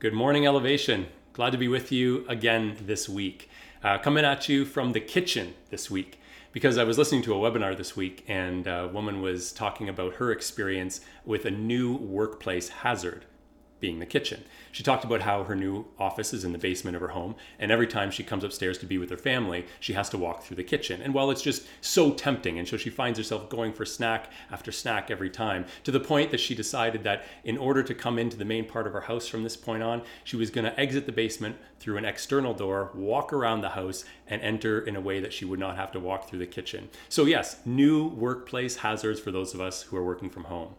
Good 0.00 0.14
morning, 0.14 0.46
Elevation. 0.46 1.08
Glad 1.34 1.50
to 1.50 1.58
be 1.58 1.68
with 1.68 1.92
you 1.92 2.24
again 2.26 2.78
this 2.80 3.06
week. 3.06 3.50
Uh, 3.84 3.98
coming 3.98 4.24
at 4.24 4.48
you 4.48 4.64
from 4.64 4.92
the 4.92 5.00
kitchen 5.00 5.52
this 5.68 5.90
week 5.90 6.18
because 6.52 6.78
I 6.78 6.84
was 6.84 6.96
listening 6.96 7.20
to 7.24 7.34
a 7.34 7.36
webinar 7.36 7.76
this 7.76 7.96
week 7.96 8.24
and 8.26 8.66
a 8.66 8.88
woman 8.88 9.20
was 9.20 9.52
talking 9.52 9.90
about 9.90 10.14
her 10.14 10.32
experience 10.32 11.02
with 11.26 11.44
a 11.44 11.50
new 11.50 11.94
workplace 11.94 12.70
hazard 12.70 13.26
being 13.80 13.98
the 13.98 14.06
kitchen. 14.06 14.44
She 14.72 14.82
talked 14.82 15.04
about 15.04 15.22
how 15.22 15.44
her 15.44 15.56
new 15.56 15.86
office 15.98 16.32
is 16.32 16.44
in 16.44 16.52
the 16.52 16.58
basement 16.58 16.94
of 16.94 17.00
her 17.00 17.08
home, 17.08 17.34
and 17.58 17.72
every 17.72 17.86
time 17.86 18.10
she 18.10 18.22
comes 18.22 18.44
upstairs 18.44 18.78
to 18.78 18.86
be 18.86 18.98
with 18.98 19.10
her 19.10 19.16
family, 19.16 19.66
she 19.80 19.94
has 19.94 20.08
to 20.10 20.18
walk 20.18 20.42
through 20.42 20.56
the 20.56 20.64
kitchen. 20.64 21.02
And 21.02 21.12
while 21.12 21.30
it's 21.30 21.42
just 21.42 21.66
so 21.80 22.12
tempting, 22.12 22.58
and 22.58 22.68
so 22.68 22.76
she 22.76 22.90
finds 22.90 23.18
herself 23.18 23.48
going 23.48 23.72
for 23.72 23.84
snack 23.84 24.30
after 24.50 24.70
snack 24.70 25.10
every 25.10 25.30
time, 25.30 25.64
to 25.84 25.90
the 25.90 26.00
point 26.00 26.30
that 26.30 26.40
she 26.40 26.54
decided 26.54 27.02
that 27.04 27.24
in 27.44 27.58
order 27.58 27.82
to 27.82 27.94
come 27.94 28.18
into 28.18 28.36
the 28.36 28.44
main 28.44 28.64
part 28.64 28.86
of 28.86 28.92
her 28.92 29.02
house 29.02 29.26
from 29.26 29.42
this 29.42 29.56
point 29.56 29.82
on, 29.82 30.02
she 30.24 30.36
was 30.36 30.50
going 30.50 30.64
to 30.64 30.78
exit 30.78 31.06
the 31.06 31.12
basement 31.12 31.56
through 31.78 31.96
an 31.96 32.04
external 32.04 32.54
door, 32.54 32.90
walk 32.94 33.32
around 33.32 33.62
the 33.62 33.70
house, 33.70 34.04
and 34.26 34.42
enter 34.42 34.80
in 34.80 34.94
a 34.96 35.00
way 35.00 35.18
that 35.18 35.32
she 35.32 35.44
would 35.44 35.58
not 35.58 35.76
have 35.76 35.90
to 35.92 35.98
walk 35.98 36.28
through 36.28 36.38
the 36.38 36.46
kitchen. 36.46 36.88
So, 37.08 37.24
yes, 37.24 37.56
new 37.64 38.06
workplace 38.08 38.76
hazards 38.76 39.18
for 39.18 39.30
those 39.30 39.54
of 39.54 39.60
us 39.60 39.82
who 39.82 39.96
are 39.96 40.04
working 40.04 40.30
from 40.30 40.44
home. 40.44 40.74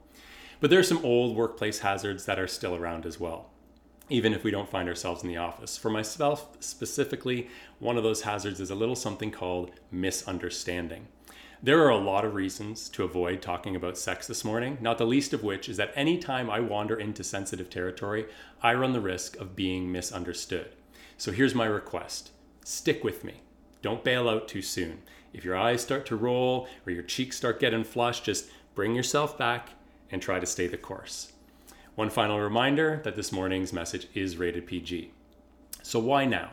But 0.61 0.69
there 0.69 0.79
are 0.79 0.83
some 0.83 1.03
old 1.03 1.35
workplace 1.35 1.79
hazards 1.79 2.25
that 2.25 2.39
are 2.39 2.47
still 2.47 2.75
around 2.75 3.07
as 3.07 3.19
well, 3.19 3.49
even 4.09 4.31
if 4.31 4.43
we 4.43 4.51
don't 4.51 4.69
find 4.69 4.87
ourselves 4.87 5.23
in 5.23 5.27
the 5.27 5.37
office. 5.37 5.75
For 5.75 5.89
myself 5.89 6.55
specifically, 6.59 7.49
one 7.79 7.97
of 7.97 8.03
those 8.03 8.21
hazards 8.21 8.59
is 8.59 8.69
a 8.69 8.75
little 8.75 8.95
something 8.95 9.31
called 9.31 9.71
misunderstanding. 9.89 11.07
There 11.63 11.83
are 11.83 11.89
a 11.89 11.97
lot 11.97 12.25
of 12.25 12.35
reasons 12.35 12.89
to 12.89 13.03
avoid 13.03 13.41
talking 13.41 13.75
about 13.75 13.97
sex 13.97 14.27
this 14.27 14.45
morning, 14.45 14.77
not 14.81 14.99
the 14.99 15.05
least 15.07 15.33
of 15.33 15.43
which 15.43 15.67
is 15.67 15.77
that 15.77 15.93
anytime 15.95 16.47
I 16.47 16.59
wander 16.59 16.95
into 16.95 17.23
sensitive 17.23 17.71
territory, 17.71 18.27
I 18.61 18.75
run 18.75 18.93
the 18.93 19.01
risk 19.01 19.37
of 19.37 19.55
being 19.55 19.91
misunderstood. 19.91 20.75
So 21.17 21.31
here's 21.31 21.55
my 21.55 21.65
request 21.65 22.29
stick 22.63 23.03
with 23.03 23.23
me. 23.23 23.41
Don't 23.81 24.03
bail 24.03 24.29
out 24.29 24.47
too 24.47 24.61
soon. 24.61 25.01
If 25.33 25.43
your 25.43 25.57
eyes 25.57 25.81
start 25.81 26.05
to 26.07 26.15
roll 26.15 26.67
or 26.85 26.91
your 26.91 27.01
cheeks 27.01 27.37
start 27.37 27.59
getting 27.59 27.83
flushed, 27.83 28.25
just 28.25 28.51
bring 28.75 28.93
yourself 28.93 29.39
back 29.39 29.71
and 30.11 30.21
try 30.21 30.39
to 30.39 30.45
stay 30.45 30.67
the 30.67 30.77
course. 30.77 31.31
One 31.95 32.09
final 32.09 32.39
reminder 32.39 33.01
that 33.03 33.15
this 33.15 33.31
morning's 33.31 33.73
message 33.73 34.07
is 34.13 34.37
rated 34.37 34.65
PG. 34.65 35.11
So, 35.83 35.99
why 35.99 36.25
now? 36.25 36.51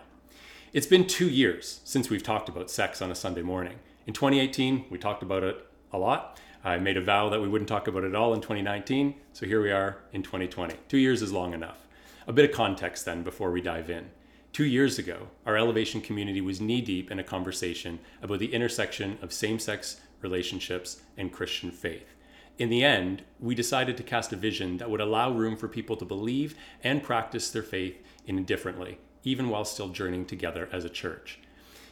It's 0.73 0.87
been 0.87 1.07
two 1.07 1.29
years 1.29 1.81
since 1.85 2.11
we've 2.11 2.23
talked 2.23 2.49
about 2.49 2.71
sex 2.71 3.01
on 3.01 3.11
a 3.11 3.15
Sunday 3.15 3.43
morning. 3.43 3.79
In 4.07 4.15
2018, 4.15 4.87
we 4.91 4.99
talked 4.99 5.23
about 5.23 5.43
it 5.43 5.67
a 5.93 5.99
lot. 5.99 6.39
I 6.65 6.79
made 6.79 6.97
a 6.97 7.03
vow 7.03 7.29
that 7.29 7.41
we 7.41 7.49
wouldn't 7.49 7.69
talk 7.69 7.87
about 7.87 8.05
it 8.05 8.09
at 8.09 8.15
all 8.15 8.35
in 8.35 8.41
2019, 8.41 9.15
so 9.33 9.47
here 9.47 9.63
we 9.63 9.71
are 9.71 9.99
in 10.13 10.23
2020. 10.23 10.75
Two 10.89 10.99
years 10.99 11.23
is 11.23 11.33
long 11.33 11.55
enough. 11.55 11.87
A 12.27 12.33
bit 12.33 12.51
of 12.51 12.55
context 12.55 13.05
then 13.05 13.23
before 13.23 13.51
we 13.51 13.61
dive 13.61 13.89
in. 13.89 14.11
Two 14.53 14.65
years 14.65 14.99
ago, 14.99 15.29
our 15.47 15.57
elevation 15.57 16.01
community 16.01 16.41
was 16.41 16.61
knee 16.61 16.81
deep 16.81 17.11
in 17.11 17.19
a 17.19 17.25
conversation 17.25 18.01
about 18.23 18.41
the 18.41 18.53
intersection 18.53 19.19
of 19.23 19.33
same 19.33 19.59
sex 19.59 20.01
relationships 20.21 21.01
and 21.17 21.33
Christian 21.33 21.71
faith 21.71 22.15
in 22.59 22.71
the 22.71 22.83
end, 22.83 23.23
we 23.39 23.55
decided 23.55 23.97
to 23.97 24.03
cast 24.03 24.33
a 24.33 24.37
vision 24.37 24.79
that 24.79 24.91
would 24.91 25.01
allow 25.01 25.31
room 25.31 25.57
for 25.57 25.69
people 25.69 25.97
to 25.97 26.05
believe 26.05 26.57
and 26.83 27.03
practice 27.03 27.51
their 27.51 27.63
faith 27.63 27.97
indifferently, 28.27 28.99
even 29.23 29.49
while 29.49 29.65
still 29.65 29.89
journeying 29.89 30.27
together 30.27 30.69
as 30.73 30.85
a 30.85 30.91
church. 30.91 31.39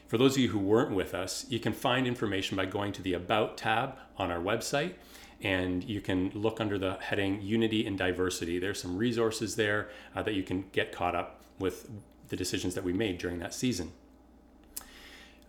For 0.09 0.19
those 0.19 0.35
of 0.35 0.39
you 0.39 0.49
who 0.49 0.59
weren't 0.59 0.95
with 0.95 1.15
us, 1.15 1.47
you 1.49 1.61
can 1.61 1.73
find 1.73 2.07
information 2.07 2.57
by 2.57 2.67
going 2.67 2.93
to 2.93 3.03
the 3.03 3.15
About 3.15 3.57
tab 3.57 3.97
on 4.19 4.31
our 4.31 4.41
website, 4.41 4.95
and 5.41 5.85
you 5.85 6.01
can 6.01 6.31
look 6.35 6.61
under 6.61 6.79
the 6.79 6.95
heading 7.01 7.43
Unity 7.43 7.87
and 7.87 7.97
Diversity. 7.97 8.59
There's 8.59 8.81
some 8.81 8.97
resources 8.97 9.55
there 9.55 9.89
uh, 10.15 10.23
that 10.23 10.35
you 10.35 10.43
can 10.43 10.65
get 10.73 10.93
caught 10.93 11.15
up 11.15 11.43
with 11.59 11.89
the 12.29 12.37
decisions 12.37 12.75
that 12.75 12.85
we 12.85 12.93
made 12.93 13.19
during 13.19 13.39
that 13.39 13.55
season. 13.55 13.93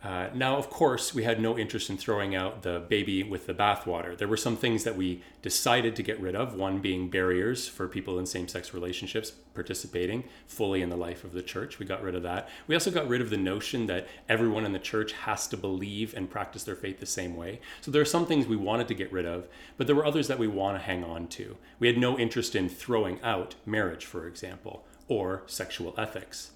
Uh, 0.04 0.30
now, 0.34 0.58
of 0.58 0.70
course, 0.70 1.14
we 1.16 1.24
had 1.24 1.42
no 1.42 1.58
interest 1.58 1.90
in 1.90 1.98
throwing 1.98 2.36
out 2.36 2.62
the 2.62 2.84
baby 2.88 3.24
with 3.24 3.48
the 3.48 3.54
bathwater. 3.54 4.16
There 4.16 4.28
were 4.28 4.38
some 4.38 4.56
things 4.56 4.84
that 4.84 4.96
we 4.96 5.24
decided 5.42 5.96
to 5.96 6.04
get 6.04 6.20
rid 6.22 6.36
of, 6.36 6.54
one 6.54 6.80
being 6.80 7.10
barriers 7.10 7.68
for 7.68 7.88
people 7.88 8.20
in 8.20 8.28
same 8.28 8.48
sex 8.48 8.76
relationships 8.76 9.32
participating 9.56 10.24
fully 10.46 10.84
in 10.84 10.90
the 10.90 10.96
life 10.96 11.24
of 11.24 11.34
the 11.34 11.42
church. 11.42 11.80
We 11.80 11.88
got 11.88 12.04
rid 12.04 12.14
of 12.14 12.22
that. 12.24 12.48
We 12.68 12.76
also 12.76 12.92
got 12.92 13.08
rid 13.08 13.22
of 13.22 13.32
the 13.32 13.38
notion 13.38 13.88
that 13.88 14.08
everyone 14.30 14.66
in 14.66 14.72
the 14.72 14.80
church 14.80 15.14
has 15.14 15.48
to 15.48 15.58
believe 15.58 16.14
and 16.14 16.30
practice 16.30 16.64
their 16.64 16.76
faith 16.76 17.00
the 17.00 17.08
same 17.08 17.36
way. 17.36 17.60
So 17.82 17.90
there 17.90 18.02
are 18.02 18.06
some 18.06 18.28
things 18.28 18.46
we 18.46 18.56
wanted 18.56 18.88
to 18.90 18.94
get 18.94 19.12
rid 19.12 19.26
of, 19.26 19.48
but 19.78 19.88
there 19.88 19.96
were 19.96 20.06
others 20.06 20.28
that 20.28 20.38
we 20.38 20.48
want 20.48 20.78
to 20.78 20.84
hang 20.84 21.04
on 21.04 21.28
to. 21.30 21.58
We 21.80 21.88
had 21.88 21.98
no 21.98 22.20
interest 22.20 22.56
in 22.56 22.70
throwing 22.70 23.20
out 23.24 23.56
marriage, 23.66 24.06
for 24.06 24.28
example, 24.28 24.86
or 25.08 25.42
sexual 25.48 25.96
ethics. 25.98 26.52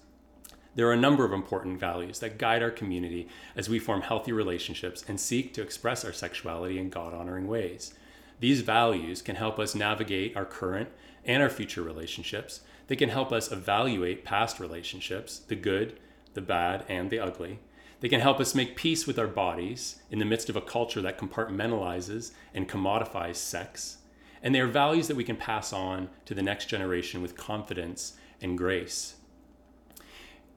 There 0.74 0.88
are 0.88 0.92
a 0.92 0.96
number 0.96 1.24
of 1.24 1.32
important 1.32 1.78
values 1.78 2.20
that 2.20 2.38
guide 2.38 2.62
our 2.62 2.70
community 2.70 3.28
as 3.54 3.68
we 3.68 3.78
form 3.78 4.00
healthy 4.00 4.32
relationships 4.32 5.04
and 5.06 5.20
seek 5.20 5.52
to 5.54 5.62
express 5.62 6.02
our 6.02 6.14
sexuality 6.14 6.78
in 6.78 6.88
God 6.88 7.12
honoring 7.12 7.46
ways. 7.46 7.92
These 8.40 8.62
values 8.62 9.20
can 9.20 9.36
help 9.36 9.58
us 9.58 9.74
navigate 9.74 10.34
our 10.34 10.46
current 10.46 10.88
and 11.24 11.42
our 11.42 11.50
future 11.50 11.82
relationships. 11.82 12.62
They 12.86 12.96
can 12.96 13.10
help 13.10 13.32
us 13.32 13.52
evaluate 13.52 14.24
past 14.24 14.58
relationships, 14.60 15.40
the 15.40 15.56
good, 15.56 15.98
the 16.32 16.40
bad, 16.40 16.84
and 16.88 17.10
the 17.10 17.20
ugly. 17.20 17.58
They 18.00 18.08
can 18.08 18.20
help 18.20 18.40
us 18.40 18.54
make 18.54 18.74
peace 18.74 19.06
with 19.06 19.18
our 19.18 19.28
bodies 19.28 19.96
in 20.10 20.18
the 20.18 20.24
midst 20.24 20.48
of 20.48 20.56
a 20.56 20.60
culture 20.60 21.02
that 21.02 21.18
compartmentalizes 21.18 22.32
and 22.52 22.68
commodifies 22.68 23.36
sex. 23.36 23.98
And 24.42 24.54
they 24.54 24.60
are 24.60 24.66
values 24.66 25.06
that 25.06 25.16
we 25.16 25.22
can 25.22 25.36
pass 25.36 25.72
on 25.72 26.08
to 26.24 26.34
the 26.34 26.42
next 26.42 26.66
generation 26.66 27.22
with 27.22 27.36
confidence 27.36 28.14
and 28.40 28.58
grace. 28.58 29.14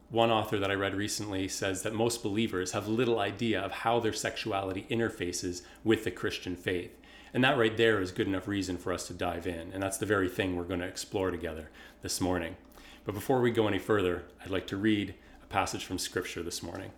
One 0.09 0.29
author 0.29 0.59
that 0.59 0.69
I 0.69 0.75
read 0.75 0.93
recently 0.93 1.47
says 1.47 1.81
that 1.81 1.93
most 1.93 2.21
believers 2.21 2.73
have 2.73 2.87
little 2.87 3.19
idea 3.19 3.59
of 3.59 3.71
how 3.71 3.99
their 3.99 4.13
sexuality 4.13 4.85
interfaces 4.89 5.63
with 5.83 6.03
the 6.03 6.11
Christian 6.11 6.55
faith. 6.55 6.95
And 7.33 7.43
that 7.43 7.57
right 7.57 7.75
there 7.75 7.99
is 7.99 8.11
good 8.11 8.27
enough 8.27 8.47
reason 8.47 8.77
for 8.77 8.93
us 8.93 9.07
to 9.07 9.13
dive 9.13 9.47
in. 9.47 9.71
And 9.73 9.81
that's 9.81 9.97
the 9.97 10.05
very 10.05 10.29
thing 10.29 10.55
we're 10.55 10.63
going 10.63 10.79
to 10.79 10.85
explore 10.85 11.31
together 11.31 11.69
this 12.03 12.21
morning. 12.21 12.55
But 13.03 13.15
before 13.15 13.41
we 13.41 13.51
go 13.51 13.67
any 13.67 13.79
further, 13.79 14.23
I'd 14.43 14.51
like 14.51 14.67
to 14.67 14.77
read 14.77 15.15
a 15.43 15.47
passage 15.47 15.83
from 15.83 15.97
Scripture 15.97 16.43
this 16.43 16.61
morning. 16.61 16.91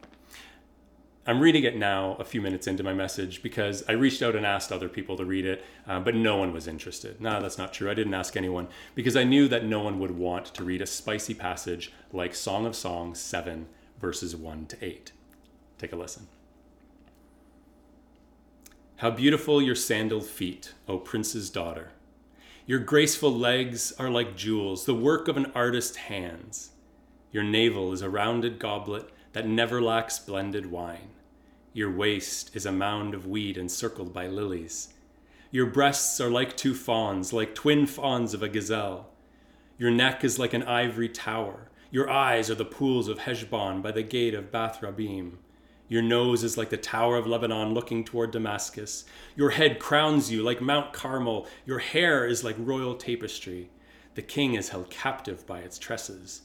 I'm 1.29 1.41
reading 1.41 1.65
it 1.65 1.75
now, 1.75 2.15
a 2.19 2.23
few 2.23 2.39
minutes 2.39 2.67
into 2.67 2.83
my 2.83 2.93
message, 2.93 3.43
because 3.43 3.83
I 3.89 3.91
reached 3.91 4.21
out 4.21 4.33
and 4.33 4.45
asked 4.45 4.71
other 4.71 4.87
people 4.87 5.17
to 5.17 5.25
read 5.25 5.45
it, 5.45 5.61
uh, 5.85 5.99
but 5.99 6.15
no 6.15 6.37
one 6.37 6.53
was 6.53 6.69
interested. 6.69 7.19
No, 7.19 7.41
that's 7.41 7.57
not 7.57 7.73
true. 7.73 7.91
I 7.91 7.93
didn't 7.95 8.13
ask 8.13 8.37
anyone 8.37 8.69
because 8.95 9.17
I 9.17 9.25
knew 9.25 9.49
that 9.49 9.65
no 9.65 9.81
one 9.81 9.99
would 9.99 10.11
want 10.17 10.45
to 10.45 10.63
read 10.63 10.81
a 10.81 10.85
spicy 10.85 11.33
passage 11.33 11.91
like 12.13 12.33
Song 12.33 12.65
of 12.65 12.77
Songs 12.77 13.19
7, 13.19 13.67
verses 13.99 14.37
1 14.37 14.67
to 14.67 14.77
8. 14.81 15.11
Take 15.77 15.91
a 15.91 15.97
listen. 15.97 16.27
How 18.95 19.11
beautiful 19.11 19.61
your 19.61 19.75
sandaled 19.75 20.27
feet, 20.27 20.75
O 20.87 20.97
prince's 20.97 21.49
daughter! 21.49 21.91
Your 22.65 22.79
graceful 22.79 23.37
legs 23.37 23.91
are 23.99 24.09
like 24.09 24.37
jewels, 24.37 24.85
the 24.85 24.95
work 24.95 25.27
of 25.27 25.35
an 25.35 25.51
artist's 25.53 25.97
hands. 25.97 26.69
Your 27.33 27.43
navel 27.43 27.91
is 27.91 28.01
a 28.01 28.09
rounded 28.09 28.59
goblet 28.59 29.09
that 29.33 29.45
never 29.45 29.81
lacks 29.81 30.19
blended 30.19 30.71
wine. 30.71 31.09
Your 31.77 31.91
waist 31.91 32.55
is 32.55 32.65
a 32.65 32.71
mound 32.71 33.13
of 33.13 33.27
weed 33.27 33.55
encircled 33.55 34.11
by 34.11 34.25
lilies. 34.25 34.95
Your 35.51 35.67
breasts 35.67 36.19
are 36.19 36.27
like 36.27 36.57
two 36.57 36.73
fawns, 36.73 37.33
like 37.33 37.53
twin 37.53 37.85
fawns 37.85 38.33
of 38.33 38.41
a 38.41 38.49
gazelle. 38.49 39.11
Your 39.77 39.91
neck 39.91 40.23
is 40.23 40.39
like 40.39 40.55
an 40.55 40.63
ivory 40.63 41.07
tower. 41.07 41.69
Your 41.91 42.09
eyes 42.09 42.49
are 42.49 42.55
the 42.55 42.65
pools 42.65 43.07
of 43.07 43.19
Heshbon 43.19 43.83
by 43.83 43.91
the 43.91 44.01
gate 44.01 44.33
of 44.33 44.51
Bath-rabbim. 44.51 45.33
Your 45.87 46.01
nose 46.01 46.43
is 46.43 46.57
like 46.57 46.71
the 46.71 46.77
Tower 46.77 47.15
of 47.15 47.27
Lebanon 47.27 47.75
looking 47.75 48.03
toward 48.03 48.31
Damascus. 48.31 49.05
Your 49.35 49.51
head 49.51 49.77
crowns 49.77 50.31
you 50.31 50.41
like 50.41 50.59
Mount 50.59 50.93
Carmel. 50.93 51.45
Your 51.67 51.77
hair 51.77 52.25
is 52.25 52.43
like 52.43 52.55
royal 52.57 52.95
tapestry. 52.95 53.69
The 54.15 54.23
king 54.23 54.55
is 54.55 54.69
held 54.69 54.89
captive 54.89 55.45
by 55.45 55.59
its 55.59 55.77
tresses. 55.77 56.41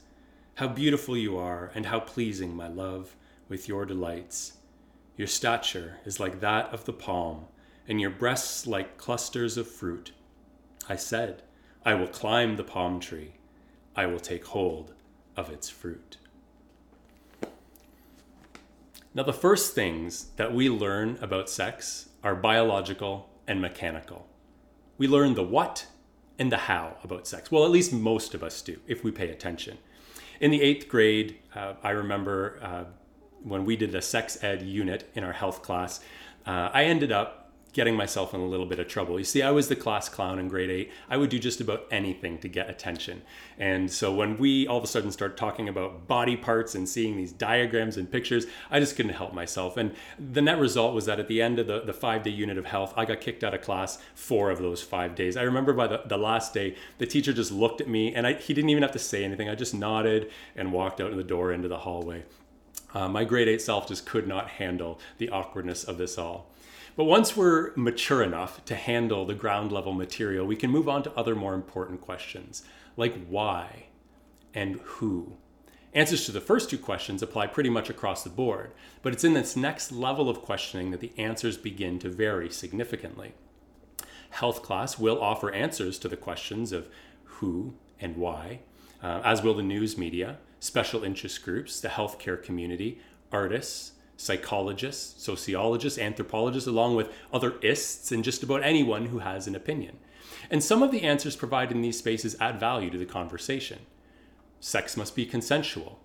How 0.57 0.67
beautiful 0.67 1.17
you 1.17 1.39
are, 1.39 1.71
and 1.73 1.87
how 1.87 2.01
pleasing, 2.01 2.55
my 2.55 2.67
love, 2.67 3.15
with 3.49 3.67
your 3.67 3.83
delights. 3.83 4.57
Your 5.15 5.27
stature 5.27 5.97
is 6.05 6.19
like 6.19 6.39
that 6.39 6.73
of 6.73 6.85
the 6.85 6.93
palm, 6.93 7.45
and 7.87 8.01
your 8.01 8.09
breasts 8.09 8.65
like 8.65 8.97
clusters 8.97 9.57
of 9.57 9.67
fruit. 9.67 10.11
I 10.89 10.95
said, 10.95 11.43
I 11.85 11.93
will 11.93 12.07
climb 12.07 12.55
the 12.55 12.63
palm 12.63 12.99
tree, 12.99 13.33
I 13.95 14.05
will 14.05 14.19
take 14.19 14.45
hold 14.45 14.93
of 15.35 15.49
its 15.49 15.69
fruit. 15.69 16.17
Now, 19.13 19.23
the 19.23 19.33
first 19.33 19.75
things 19.75 20.29
that 20.37 20.53
we 20.53 20.69
learn 20.69 21.19
about 21.21 21.49
sex 21.49 22.09
are 22.23 22.35
biological 22.35 23.29
and 23.47 23.61
mechanical. 23.61 24.27
We 24.97 25.07
learn 25.07 25.35
the 25.35 25.43
what 25.43 25.85
and 26.39 26.51
the 26.51 26.57
how 26.57 26.97
about 27.03 27.27
sex. 27.27 27.51
Well, 27.51 27.65
at 27.65 27.69
least 27.69 27.93
most 27.93 28.33
of 28.33 28.43
us 28.43 28.61
do, 28.63 28.79
if 28.87 29.03
we 29.03 29.11
pay 29.11 29.29
attention. 29.29 29.77
In 30.39 30.49
the 30.49 30.63
eighth 30.63 30.87
grade, 30.87 31.37
uh, 31.55 31.73
I 31.83 31.91
remember 31.91 32.59
uh, 32.63 32.83
when 33.43 33.65
we 33.65 33.75
did 33.75 33.93
a 33.95 34.01
sex 34.01 34.43
ed 34.43 34.61
unit 34.61 35.09
in 35.13 35.23
our 35.23 35.33
health 35.33 35.61
class, 35.61 35.99
uh, 36.45 36.69
I 36.73 36.85
ended 36.85 37.11
up 37.11 37.43
getting 37.73 37.95
myself 37.95 38.33
in 38.33 38.39
a 38.39 38.45
little 38.45 38.67
bit 38.67 38.79
of 38.79 38.87
trouble. 38.87 39.17
You 39.17 39.25
see, 39.25 39.41
I 39.41 39.49
was 39.49 39.67
the 39.67 39.75
class 39.75 40.07
clown 40.07 40.37
in 40.37 40.47
grade 40.47 40.69
eight. 40.69 40.91
I 41.09 41.17
would 41.17 41.31
do 41.31 41.39
just 41.39 41.59
about 41.59 41.85
anything 41.89 42.37
to 42.39 42.47
get 42.47 42.69
attention. 42.69 43.23
And 43.57 43.91
so 43.91 44.13
when 44.13 44.37
we 44.37 44.67
all 44.67 44.77
of 44.77 44.83
a 44.83 44.87
sudden 44.87 45.11
start 45.11 45.35
talking 45.35 45.67
about 45.67 46.07
body 46.07 46.37
parts 46.37 46.75
and 46.75 46.87
seeing 46.87 47.17
these 47.17 47.31
diagrams 47.31 47.97
and 47.97 48.09
pictures, 48.09 48.45
I 48.69 48.79
just 48.79 48.95
couldn't 48.95 49.13
help 49.13 49.33
myself. 49.33 49.75
And 49.75 49.95
the 50.19 50.41
net 50.41 50.59
result 50.59 50.93
was 50.93 51.05
that 51.07 51.19
at 51.19 51.27
the 51.27 51.41
end 51.41 51.57
of 51.57 51.65
the, 51.65 51.81
the 51.81 51.93
five 51.93 52.21
day 52.21 52.29
unit 52.29 52.59
of 52.59 52.67
health, 52.67 52.93
I 52.95 53.05
got 53.05 53.21
kicked 53.21 53.43
out 53.43 53.55
of 53.55 53.61
class 53.61 53.97
four 54.13 54.51
of 54.51 54.59
those 54.59 54.83
five 54.83 55.15
days. 55.15 55.35
I 55.35 55.41
remember 55.41 55.73
by 55.73 55.87
the, 55.87 56.03
the 56.05 56.17
last 56.17 56.53
day, 56.53 56.75
the 56.99 57.07
teacher 57.07 57.33
just 57.33 57.51
looked 57.51 57.81
at 57.81 57.87
me 57.87 58.13
and 58.13 58.27
I, 58.27 58.33
he 58.33 58.53
didn't 58.53 58.69
even 58.69 58.83
have 58.83 58.91
to 58.91 58.99
say 58.99 59.23
anything. 59.23 59.49
I 59.49 59.55
just 59.55 59.73
nodded 59.73 60.29
and 60.55 60.71
walked 60.71 61.01
out 61.01 61.11
in 61.11 61.17
the 61.17 61.23
door 61.23 61.51
into 61.51 61.67
the 61.67 61.79
hallway. 61.79 62.23
Uh, 62.93 63.07
my 63.07 63.23
grade 63.23 63.47
eight 63.47 63.61
self 63.61 63.87
just 63.87 64.05
could 64.05 64.27
not 64.27 64.49
handle 64.51 64.99
the 65.17 65.29
awkwardness 65.29 65.83
of 65.83 65.97
this 65.97 66.17
all. 66.17 66.51
But 66.95 67.05
once 67.05 67.35
we're 67.35 67.71
mature 67.75 68.21
enough 68.21 68.63
to 68.65 68.75
handle 68.75 69.25
the 69.25 69.33
ground 69.33 69.71
level 69.71 69.93
material, 69.93 70.45
we 70.45 70.55
can 70.55 70.69
move 70.69 70.87
on 70.87 71.01
to 71.03 71.11
other 71.13 71.35
more 71.35 71.55
important 71.55 72.01
questions, 72.01 72.63
like 72.95 73.25
why 73.27 73.87
and 74.53 74.79
who. 74.83 75.37
Answers 75.95 76.25
to 76.25 76.31
the 76.31 76.41
first 76.41 76.69
two 76.69 76.77
questions 76.77 77.21
apply 77.21 77.47
pretty 77.47 77.69
much 77.69 77.89
across 77.89 78.23
the 78.23 78.29
board, 78.29 78.71
but 79.01 79.13
it's 79.13 79.23
in 79.23 79.33
this 79.33 79.55
next 79.55 79.91
level 79.91 80.29
of 80.29 80.41
questioning 80.41 80.91
that 80.91 80.99
the 80.99 81.11
answers 81.17 81.57
begin 81.57 81.99
to 81.99 82.09
vary 82.09 82.49
significantly. 82.49 83.33
Health 84.31 84.63
class 84.63 84.97
will 84.97 85.21
offer 85.21 85.51
answers 85.51 85.99
to 85.99 86.07
the 86.07 86.17
questions 86.17 86.71
of 86.71 86.89
who 87.23 87.75
and 87.99 88.17
why, 88.17 88.59
uh, 89.03 89.21
as 89.23 89.43
will 89.43 89.53
the 89.53 89.61
news 89.63 89.97
media, 89.97 90.37
special 90.63 91.03
interest 91.03 91.43
groups, 91.43 91.81
the 91.81 91.89
healthcare 91.89 92.41
community, 92.41 92.97
artists, 93.33 93.91
psychologists, 94.15 95.21
sociologists, 95.21 95.99
anthropologists, 95.99 96.67
along 96.67 96.95
with 96.95 97.11
other 97.33 97.59
ists, 97.61 98.13
and 98.13 98.23
just 98.23 98.43
about 98.43 98.63
anyone 98.63 99.07
who 99.07 99.19
has 99.19 99.45
an 99.45 99.55
opinion. 99.55 99.97
And 100.49 100.63
some 100.63 100.81
of 100.81 100.91
the 100.91 101.01
answers 101.01 101.35
provided 101.35 101.75
in 101.75 101.81
these 101.81 101.97
spaces 101.97 102.37
add 102.39 102.61
value 102.61 102.89
to 102.91 102.97
the 102.97 103.05
conversation. 103.05 103.79
Sex 104.61 104.95
must 104.95 105.17
be 105.17 105.25
consensual. 105.25 105.99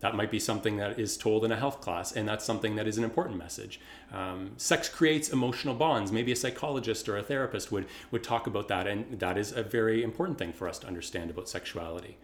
That 0.00 0.16
might 0.16 0.30
be 0.30 0.40
something 0.40 0.78
that 0.78 0.98
is 0.98 1.18
told 1.18 1.44
in 1.44 1.52
a 1.52 1.56
health 1.56 1.82
class, 1.82 2.12
and 2.12 2.26
that's 2.26 2.46
something 2.46 2.76
that 2.76 2.88
is 2.88 2.96
an 2.96 3.04
important 3.04 3.38
message. 3.38 3.78
Um, 4.10 4.52
sex 4.56 4.88
creates 4.88 5.28
emotional 5.28 5.74
bonds. 5.74 6.10
Maybe 6.10 6.32
a 6.32 6.36
psychologist 6.36 7.10
or 7.10 7.18
a 7.18 7.22
therapist 7.22 7.70
would, 7.70 7.86
would 8.10 8.24
talk 8.24 8.46
about 8.46 8.68
that, 8.68 8.86
and 8.86 9.20
that 9.20 9.36
is 9.36 9.52
a 9.52 9.62
very 9.62 10.02
important 10.02 10.38
thing 10.38 10.54
for 10.54 10.66
us 10.66 10.78
to 10.78 10.86
understand 10.86 11.30
about 11.30 11.46
sexuality. 11.46 12.16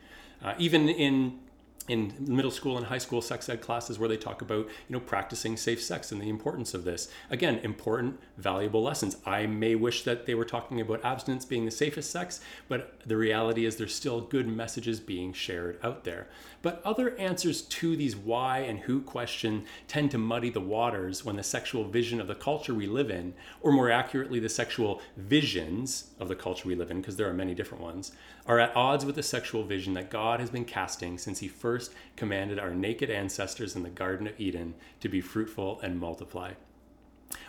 Uh, 0.42 0.54
even 0.58 0.88
in 0.88 1.40
in 1.88 2.12
middle 2.20 2.50
school 2.50 2.76
and 2.76 2.86
high 2.86 2.98
school 2.98 3.22
sex 3.22 3.48
ed 3.48 3.60
classes 3.60 3.98
where 3.98 4.08
they 4.08 4.16
talk 4.16 4.42
about 4.42 4.66
you 4.66 4.90
know 4.90 5.00
practicing 5.00 5.56
safe 5.56 5.82
sex 5.82 6.12
and 6.12 6.20
the 6.20 6.28
importance 6.28 6.74
of 6.74 6.84
this. 6.84 7.08
Again 7.30 7.58
important 7.58 8.20
valuable 8.36 8.82
lessons. 8.82 9.16
I 9.24 9.46
may 9.46 9.74
wish 9.74 10.04
that 10.04 10.26
they 10.26 10.34
were 10.34 10.44
talking 10.44 10.80
about 10.80 11.04
abstinence 11.04 11.44
being 11.44 11.64
the 11.64 11.70
safest 11.70 12.10
sex 12.10 12.40
but 12.68 13.00
the 13.06 13.16
reality 13.16 13.64
is 13.64 13.76
there's 13.76 13.94
still 13.94 14.20
good 14.20 14.46
messages 14.46 15.00
being 15.00 15.32
shared 15.32 15.78
out 15.82 16.04
there. 16.04 16.28
But 16.60 16.82
other 16.84 17.16
answers 17.18 17.62
to 17.62 17.96
these 17.96 18.16
why 18.16 18.58
and 18.58 18.80
who 18.80 19.00
question 19.00 19.64
tend 19.86 20.10
to 20.10 20.18
muddy 20.18 20.50
the 20.50 20.60
waters 20.60 21.24
when 21.24 21.36
the 21.36 21.42
sexual 21.42 21.84
vision 21.84 22.20
of 22.20 22.26
the 22.26 22.34
culture 22.34 22.74
we 22.74 22.86
live 22.86 23.10
in 23.10 23.34
or 23.60 23.72
more 23.72 23.90
accurately 23.90 24.40
the 24.40 24.48
sexual 24.48 25.00
visions 25.16 26.10
of 26.18 26.28
the 26.28 26.34
culture 26.34 26.68
we 26.68 26.74
live 26.74 26.90
in 26.90 27.00
because 27.00 27.16
there 27.16 27.28
are 27.28 27.34
many 27.34 27.54
different 27.54 27.82
ones 27.82 28.12
are 28.46 28.58
at 28.58 28.74
odds 28.74 29.04
with 29.04 29.14
the 29.14 29.22
sexual 29.22 29.62
vision 29.62 29.94
that 29.94 30.10
god 30.10 30.40
has 30.40 30.50
been 30.50 30.64
casting 30.64 31.16
since 31.16 31.38
he 31.38 31.48
first 31.48 31.67
first 31.68 31.92
commanded 32.16 32.58
our 32.58 32.70
naked 32.70 33.10
ancestors 33.10 33.76
in 33.76 33.82
the 33.82 33.90
Garden 33.90 34.26
of 34.26 34.40
Eden 34.40 34.72
to 35.00 35.06
be 35.06 35.20
fruitful 35.20 35.78
and 35.82 36.00
multiply. 36.00 36.52